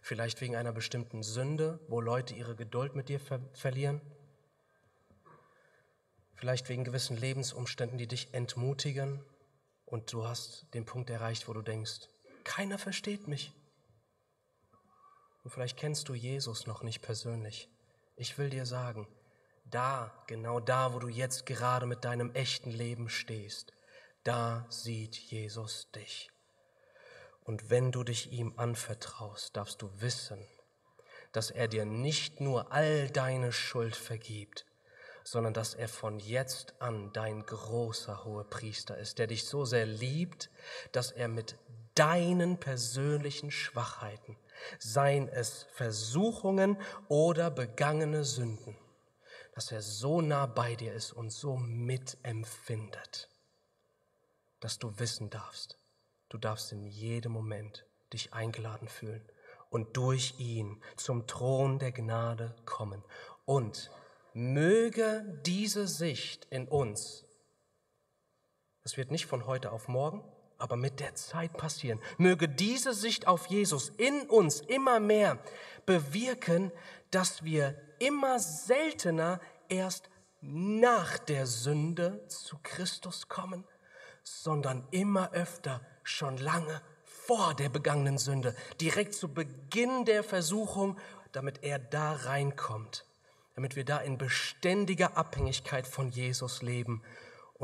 Vielleicht 0.01 0.39
wegen 0.39 0.55
einer 0.55 0.71
bestimmten 0.71 1.21
Sünde, 1.21 1.81
wo 1.89 1.99
Leute 1.99 2.33
ihre 2.33 2.55
Geduld 2.55 2.95
mit 2.95 3.09
dir 3.09 3.19
ver 3.19 3.41
verlieren. 3.51 3.99
Vielleicht 6.33 6.69
wegen 6.69 6.85
gewissen 6.85 7.17
Lebensumständen, 7.17 7.97
die 7.97 8.07
dich 8.07 8.33
entmutigen. 8.33 9.21
Und 9.85 10.13
du 10.13 10.25
hast 10.25 10.73
den 10.73 10.85
Punkt 10.85 11.09
erreicht, 11.09 11.49
wo 11.49 11.53
du 11.53 11.61
denkst, 11.61 12.07
keiner 12.45 12.77
versteht 12.77 13.27
mich. 13.27 13.51
Und 15.43 15.51
vielleicht 15.51 15.75
kennst 15.75 16.07
du 16.07 16.13
Jesus 16.13 16.67
noch 16.67 16.83
nicht 16.83 17.01
persönlich. 17.01 17.69
Ich 18.15 18.37
will 18.37 18.49
dir 18.49 18.65
sagen, 18.65 19.07
da, 19.65 20.13
genau 20.27 20.59
da, 20.59 20.93
wo 20.93 20.99
du 20.99 21.07
jetzt 21.07 21.45
gerade 21.45 21.85
mit 21.85 22.05
deinem 22.05 22.33
echten 22.35 22.69
Leben 22.69 23.09
stehst, 23.09 23.73
da 24.23 24.65
sieht 24.69 25.15
Jesus 25.15 25.89
dich. 25.91 26.29
Und 27.43 27.69
wenn 27.69 27.91
du 27.91 28.03
dich 28.03 28.31
ihm 28.31 28.53
anvertraust, 28.57 29.57
darfst 29.57 29.81
du 29.81 29.89
wissen, 29.99 30.39
dass 31.31 31.49
er 31.49 31.67
dir 31.67 31.85
nicht 31.85 32.39
nur 32.39 32.71
all 32.71 33.09
deine 33.09 33.51
Schuld 33.51 33.95
vergibt, 33.95 34.65
sondern 35.23 35.53
dass 35.53 35.73
er 35.73 35.89
von 35.89 36.19
jetzt 36.19 36.79
an 36.79 37.11
dein 37.13 37.45
großer 37.45 38.23
hoher 38.23 38.49
Priester 38.49 38.97
ist, 38.97 39.17
der 39.17 39.27
dich 39.27 39.45
so 39.45 39.65
sehr 39.65 39.85
liebt, 39.85 40.49
dass 40.91 41.11
er 41.11 41.27
mit 41.27 41.55
deinen 41.95 42.59
persönlichen 42.59 43.51
Schwachheiten, 43.51 44.37
seien 44.79 45.27
es 45.27 45.67
Versuchungen 45.73 46.77
oder 47.07 47.51
begangene 47.51 48.23
Sünden, 48.23 48.77
dass 49.55 49.71
er 49.71 49.81
so 49.81 50.21
nah 50.21 50.45
bei 50.45 50.75
dir 50.75 50.93
ist 50.93 51.11
und 51.11 51.29
so 51.31 51.55
mitempfindet, 51.55 53.29
dass 54.59 54.79
du 54.79 54.97
wissen 54.99 55.29
darfst, 55.29 55.77
du 56.29 56.37
darfst 56.37 56.71
in 56.71 56.85
jedem 56.85 57.31
Moment 57.31 57.85
dich 58.13 58.33
eingeladen 58.33 58.87
fühlen 58.87 59.27
und 59.69 59.97
durch 59.97 60.35
ihn 60.39 60.81
zum 60.97 61.25
Thron 61.25 61.79
der 61.79 61.91
Gnade 61.91 62.55
kommen. 62.65 63.03
Und 63.45 63.89
möge 64.33 65.41
diese 65.45 65.87
Sicht 65.87 66.45
in 66.45 66.67
uns, 66.67 67.25
das 68.83 68.97
wird 68.97 69.11
nicht 69.11 69.25
von 69.25 69.47
heute 69.47 69.71
auf 69.71 69.87
morgen, 69.87 70.23
aber 70.63 70.77
mit 70.77 71.01
der 71.01 71.13
Zeit 71.13 71.51
passieren, 71.57 71.99
möge 72.17 72.47
diese 72.47 72.93
Sicht 72.93 73.27
auf 73.27 73.47
Jesus 73.47 73.89
in 73.97 74.21
uns 74.29 74.61
immer 74.61 75.01
mehr 75.01 75.37
bewirken, 75.85 76.71
dass 77.11 77.43
wir 77.43 77.75
immer 77.99 78.39
seltener 78.39 79.41
erst 79.67 80.09
nach 80.39 81.17
der 81.17 81.47
Sünde 81.47 82.25
zu 82.29 82.57
Christus 82.63 83.27
kommen, 83.27 83.65
sondern 84.23 84.87
immer 84.91 85.33
öfter 85.33 85.81
schon 86.01 86.37
lange 86.37 86.81
vor 87.03 87.53
der 87.55 87.67
begangenen 87.67 88.17
Sünde, 88.17 88.55
direkt 88.79 89.15
zu 89.15 89.33
Beginn 89.33 90.05
der 90.05 90.23
Versuchung, 90.23 90.97
damit 91.33 91.61
er 91.63 91.77
da 91.77 92.13
reinkommt, 92.13 93.05
damit 93.55 93.75
wir 93.75 93.83
da 93.83 93.97
in 93.97 94.17
beständiger 94.17 95.17
Abhängigkeit 95.17 95.85
von 95.85 96.09
Jesus 96.09 96.61
leben 96.61 97.03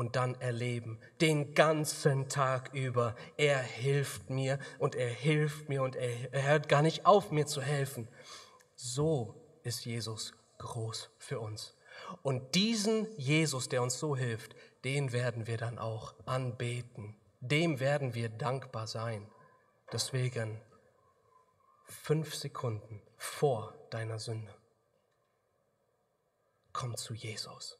und 0.00 0.16
dann 0.16 0.34
erleben, 0.40 0.98
den 1.20 1.52
ganzen 1.54 2.30
Tag 2.30 2.72
über, 2.72 3.14
er 3.36 3.58
hilft 3.58 4.30
mir 4.30 4.58
und 4.78 4.94
er 4.94 5.10
hilft 5.10 5.68
mir 5.68 5.82
und 5.82 5.94
er, 5.94 6.42
hört 6.42 6.70
gar 6.70 6.80
nicht 6.80 7.04
auf, 7.04 7.30
mir 7.30 7.46
zu 7.46 7.60
helfen. 7.60 8.08
So 8.74 9.34
ist 9.62 9.84
Jesus 9.84 10.32
groß 10.56 11.10
für 11.18 11.38
uns. 11.38 11.76
Und 12.22 12.54
diesen 12.54 13.14
Jesus, 13.18 13.68
der 13.68 13.82
uns 13.82 13.98
so 13.98 14.16
hilft, 14.16 14.56
den 14.84 15.12
werden 15.12 15.46
wir 15.46 15.58
dann 15.58 15.78
auch 15.78 16.14
anbeten. 16.24 17.14
Dem 17.40 17.78
werden 17.78 18.14
wir 18.14 18.30
dankbar 18.30 18.86
sein. 18.86 19.30
Deswegen 19.92 20.62
fünf 21.84 22.34
Sekunden 22.34 23.02
vor 23.18 23.74
deiner 23.90 24.18
Sünde. 24.18 24.54
Komm 26.72 26.96
zu 26.96 27.12
Jesus. 27.12 27.79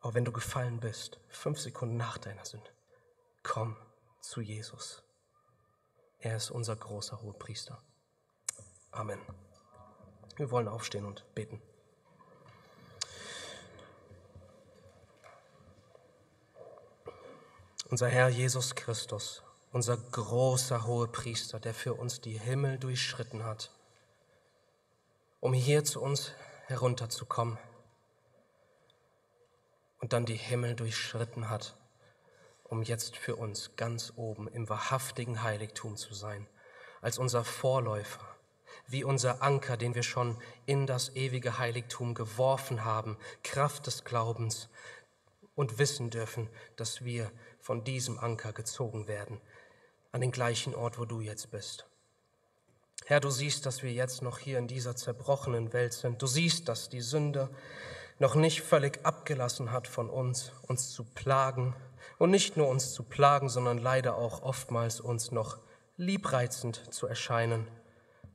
Auch 0.00 0.14
wenn 0.14 0.24
du 0.24 0.32
gefallen 0.32 0.78
bist, 0.78 1.18
fünf 1.28 1.58
Sekunden 1.58 1.96
nach 1.96 2.18
deiner 2.18 2.44
Sünde, 2.44 2.70
komm 3.42 3.76
zu 4.20 4.40
Jesus. 4.40 5.02
Er 6.20 6.36
ist 6.36 6.50
unser 6.50 6.76
großer 6.76 7.20
Hohepriester. 7.20 7.82
Amen. 8.92 9.20
Wir 10.36 10.50
wollen 10.50 10.68
aufstehen 10.68 11.04
und 11.04 11.24
beten. 11.34 11.60
Unser 17.90 18.08
Herr 18.08 18.28
Jesus 18.28 18.74
Christus, 18.74 19.42
unser 19.72 19.96
großer 19.96 20.86
Hohepriester, 20.86 21.58
der 21.58 21.74
für 21.74 21.94
uns 21.94 22.20
die 22.20 22.38
Himmel 22.38 22.78
durchschritten 22.78 23.44
hat, 23.44 23.72
um 25.40 25.52
hier 25.54 25.84
zu 25.84 26.00
uns 26.00 26.32
herunterzukommen 26.66 27.58
und 30.00 30.12
dann 30.12 30.26
die 30.26 30.36
Himmel 30.36 30.74
durchschritten 30.74 31.50
hat, 31.50 31.76
um 32.64 32.82
jetzt 32.82 33.16
für 33.16 33.36
uns 33.36 33.76
ganz 33.76 34.12
oben 34.16 34.48
im 34.48 34.68
wahrhaftigen 34.68 35.42
Heiligtum 35.42 35.96
zu 35.96 36.14
sein, 36.14 36.46
als 37.00 37.18
unser 37.18 37.44
Vorläufer, 37.44 38.26
wie 38.86 39.04
unser 39.04 39.42
Anker, 39.42 39.76
den 39.76 39.94
wir 39.94 40.02
schon 40.02 40.36
in 40.66 40.86
das 40.86 41.14
ewige 41.16 41.58
Heiligtum 41.58 42.14
geworfen 42.14 42.84
haben, 42.84 43.16
Kraft 43.42 43.86
des 43.86 44.04
Glaubens 44.04 44.68
und 45.54 45.78
wissen 45.78 46.10
dürfen, 46.10 46.48
dass 46.76 47.04
wir 47.04 47.30
von 47.60 47.84
diesem 47.84 48.18
Anker 48.18 48.52
gezogen 48.52 49.08
werden, 49.08 49.40
an 50.12 50.20
den 50.20 50.30
gleichen 50.30 50.74
Ort, 50.74 50.98
wo 50.98 51.04
du 51.04 51.20
jetzt 51.20 51.50
bist. 51.50 51.86
Herr, 53.06 53.20
du 53.20 53.30
siehst, 53.30 53.64
dass 53.66 53.82
wir 53.82 53.92
jetzt 53.92 54.22
noch 54.22 54.38
hier 54.38 54.58
in 54.58 54.68
dieser 54.68 54.94
zerbrochenen 54.94 55.72
Welt 55.72 55.94
sind. 55.94 56.20
Du 56.20 56.26
siehst, 56.26 56.68
dass 56.68 56.88
die 56.88 57.00
Sünde 57.00 57.48
noch 58.18 58.34
nicht 58.34 58.62
völlig 58.62 59.04
abgelassen 59.04 59.70
hat 59.70 59.86
von 59.86 60.10
uns, 60.10 60.52
uns 60.66 60.90
zu 60.90 61.04
plagen. 61.04 61.74
Und 62.18 62.30
nicht 62.30 62.56
nur 62.56 62.68
uns 62.68 62.92
zu 62.92 63.04
plagen, 63.04 63.48
sondern 63.48 63.78
leider 63.78 64.16
auch 64.16 64.42
oftmals 64.42 65.00
uns 65.00 65.30
noch 65.30 65.58
liebreizend 65.96 66.92
zu 66.92 67.06
erscheinen. 67.06 67.68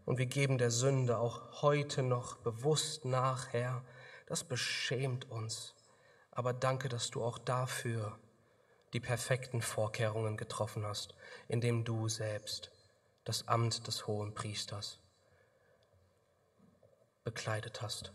Und 0.06 0.18
wir 0.18 0.26
geben 0.26 0.58
der 0.58 0.72
Sünde 0.72 1.18
auch 1.18 1.62
heute 1.62 2.02
noch 2.02 2.38
bewusst 2.38 3.04
nach, 3.04 3.52
Herr. 3.52 3.84
Das 4.28 4.44
beschämt 4.44 5.30
uns. 5.30 5.76
Aber 6.32 6.54
danke, 6.54 6.88
dass 6.88 7.10
du 7.10 7.24
auch 7.24 7.38
dafür 7.38 8.18
die 8.94 9.00
perfekten 9.00 9.62
Vorkehrungen 9.62 10.38
getroffen 10.38 10.86
hast, 10.86 11.16
indem 11.48 11.84
du 11.84 12.08
selbst 12.08 12.72
das 13.26 13.48
Amt 13.48 13.88
des 13.88 14.08
hohen 14.08 14.34
Priesters 14.34 15.00
bekleidet 17.24 17.82
hast 17.82 18.14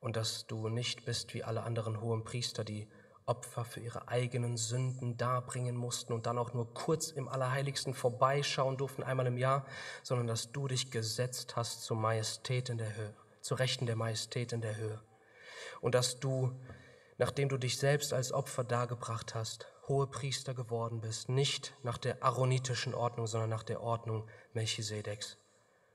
und 0.00 0.16
dass 0.16 0.46
du 0.46 0.68
nicht 0.68 1.04
bist 1.04 1.34
wie 1.34 1.44
alle 1.44 1.62
anderen 1.62 2.00
hohen 2.00 2.24
Priester, 2.24 2.64
die 2.64 2.88
Opfer 3.28 3.64
für 3.64 3.80
ihre 3.80 4.08
eigenen 4.08 4.56
Sünden 4.56 5.18
darbringen 5.18 5.76
mussten 5.76 6.14
und 6.14 6.26
dann 6.26 6.38
auch 6.38 6.54
nur 6.54 6.72
kurz 6.72 7.10
im 7.10 7.28
Allerheiligsten 7.28 7.92
vorbeischauen 7.92 8.78
durften, 8.78 9.02
einmal 9.02 9.26
im 9.26 9.36
Jahr, 9.36 9.66
sondern 10.02 10.26
dass 10.26 10.50
du 10.50 10.66
dich 10.66 10.90
gesetzt 10.90 11.54
hast 11.54 11.82
zur 11.82 11.98
Majestät 11.98 12.70
in 12.70 12.78
der 12.78 12.96
Höhe, 12.96 13.14
zur 13.42 13.58
Rechten 13.58 13.86
der 13.86 13.96
Majestät 13.96 14.52
in 14.52 14.62
der 14.62 14.76
Höhe. 14.76 15.02
Und 15.80 15.94
dass 15.94 16.20
du, 16.20 16.58
nachdem 17.18 17.50
du 17.50 17.58
dich 17.58 17.76
selbst 17.76 18.14
als 18.14 18.32
Opfer 18.32 18.64
dargebracht 18.64 19.34
hast, 19.34 19.66
hohe 19.88 20.06
Priester 20.06 20.54
geworden 20.54 21.00
bist, 21.00 21.28
nicht 21.28 21.74
nach 21.82 21.98
der 21.98 22.22
aaronitischen 22.22 22.94
Ordnung, 22.94 23.26
sondern 23.26 23.50
nach 23.50 23.62
der 23.62 23.82
Ordnung 23.82 24.26
Melchisedeks. 24.54 25.38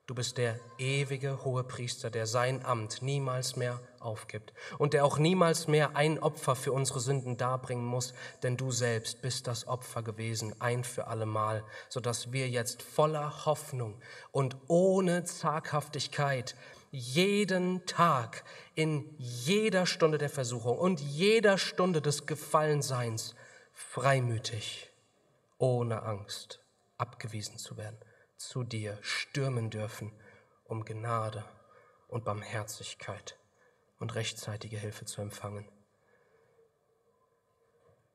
Du 0.05 0.15
bist 0.15 0.37
der 0.37 0.59
ewige 0.77 1.45
hohe 1.45 1.63
Priester, 1.63 2.09
der 2.09 2.27
sein 2.27 2.65
Amt 2.65 3.01
niemals 3.01 3.55
mehr 3.55 3.79
aufgibt 4.01 4.53
und 4.77 4.93
der 4.93 5.05
auch 5.05 5.17
niemals 5.17 5.69
mehr 5.69 5.95
ein 5.95 6.19
Opfer 6.19 6.57
für 6.57 6.73
unsere 6.73 6.99
Sünden 6.99 7.37
darbringen 7.37 7.85
muss, 7.85 8.13
denn 8.43 8.57
du 8.57 8.69
selbst 8.71 9.21
bist 9.21 9.47
das 9.47 9.65
Opfer 9.65 10.03
gewesen, 10.03 10.59
ein 10.59 10.83
für 10.83 11.07
allemal, 11.07 11.63
sodass 11.87 12.33
wir 12.33 12.49
jetzt 12.49 12.81
voller 12.81 13.45
Hoffnung 13.45 13.97
und 14.33 14.57
ohne 14.67 15.23
Zaghaftigkeit 15.23 16.57
jeden 16.91 17.85
Tag, 17.85 18.43
in 18.75 19.09
jeder 19.17 19.85
Stunde 19.85 20.17
der 20.17 20.29
Versuchung 20.29 20.77
und 20.77 20.99
jeder 20.99 21.57
Stunde 21.57 22.01
des 22.01 22.25
Gefallenseins 22.25 23.35
freimütig, 23.71 24.91
ohne 25.59 26.03
Angst 26.03 26.59
abgewiesen 26.97 27.57
zu 27.57 27.77
werden, 27.77 27.97
zu 28.47 28.63
dir 28.63 28.97
stürmen 29.01 29.69
dürfen, 29.69 30.11
um 30.65 30.85
Gnade 30.85 31.45
und 32.07 32.25
Barmherzigkeit 32.25 33.37
und 33.99 34.15
rechtzeitige 34.15 34.77
Hilfe 34.77 35.05
zu 35.05 35.21
empfangen. 35.21 35.67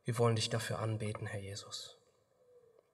Wir 0.04 0.18
wollen 0.18 0.36
dich 0.36 0.48
dafür 0.50 0.78
anbeten, 0.78 1.26
Herr 1.26 1.40
Jesus. 1.40 1.98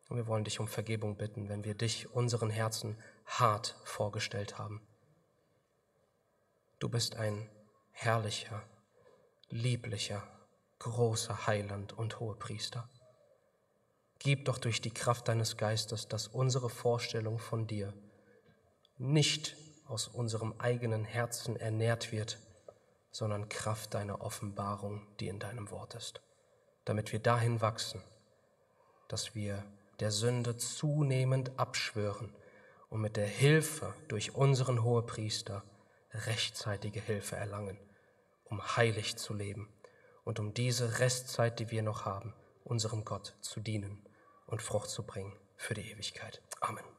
Und 0.09 0.17
wir 0.17 0.27
wollen 0.27 0.45
dich 0.45 0.61
um 0.61 0.69
Vergebung 0.69 1.17
bitten, 1.17 1.49
wenn 1.49 1.65
wir 1.65 1.75
dich 1.75 2.11
unseren 2.11 2.51
Herzen 2.51 2.99
hart 3.27 3.77
vorgestellt 3.85 4.59
haben. 4.59 4.87
Du 6.79 6.89
bist 6.89 7.17
ein 7.17 7.49
herrlicher, 7.91 8.63
lieblicher, 9.49 10.23
großer 10.79 11.47
Heiland 11.47 11.93
und 11.93 12.21
Hohepriester. 12.21 12.89
Gib 14.19 14.47
doch 14.47 14.59
durch 14.59 14.81
die 14.81 14.93
Kraft 14.93 15.29
deines 15.29 15.57
Geistes, 15.57 16.09
dass 16.09 16.29
unsere 16.29 16.71
Vorstellung 16.71 17.39
von 17.39 17.67
dir 17.67 17.93
nicht 18.97 19.57
aus 19.87 20.09
unserem 20.09 20.55
eigenen 20.59 21.05
Herzen 21.05 21.57
ernährt 21.57 22.13
wird, 22.13 22.39
sondern 23.11 23.49
Kraft 23.49 23.95
deiner 23.95 24.21
Offenbarung, 24.21 25.07
die 25.21 25.29
in 25.29 25.39
deinem 25.39 25.71
Wort 25.71 25.95
ist, 25.95 26.21
damit 26.85 27.13
wir 27.13 27.19
dahin 27.19 27.61
wachsen, 27.61 28.03
dass 29.09 29.35
wir 29.35 29.65
der 30.01 30.11
Sünde 30.11 30.57
zunehmend 30.57 31.59
abschwören 31.59 32.35
und 32.89 33.01
mit 33.01 33.17
der 33.17 33.27
Hilfe 33.27 33.95
durch 34.09 34.35
unseren 34.35 34.83
Hohepriester 34.83 35.63
rechtzeitige 36.13 37.01
Hilfe 37.01 37.37
erlangen, 37.37 37.79
um 38.45 38.77
heilig 38.77 39.17
zu 39.17 39.35
leben 39.35 39.69
und 40.25 40.41
um 40.41 40.55
diese 40.55 40.99
Restzeit, 40.99 41.61
die 41.61 41.71
wir 41.71 41.83
noch 41.83 42.05
haben, 42.05 42.35
unserem 42.65 43.05
Gott 43.05 43.37
zu 43.41 43.61
dienen 43.61 44.04
und 44.47 44.63
Frucht 44.63 44.91
zu 44.91 45.05
bringen 45.05 45.33
für 45.57 45.75
die 45.75 45.91
Ewigkeit. 45.91 46.43
Amen. 46.61 46.94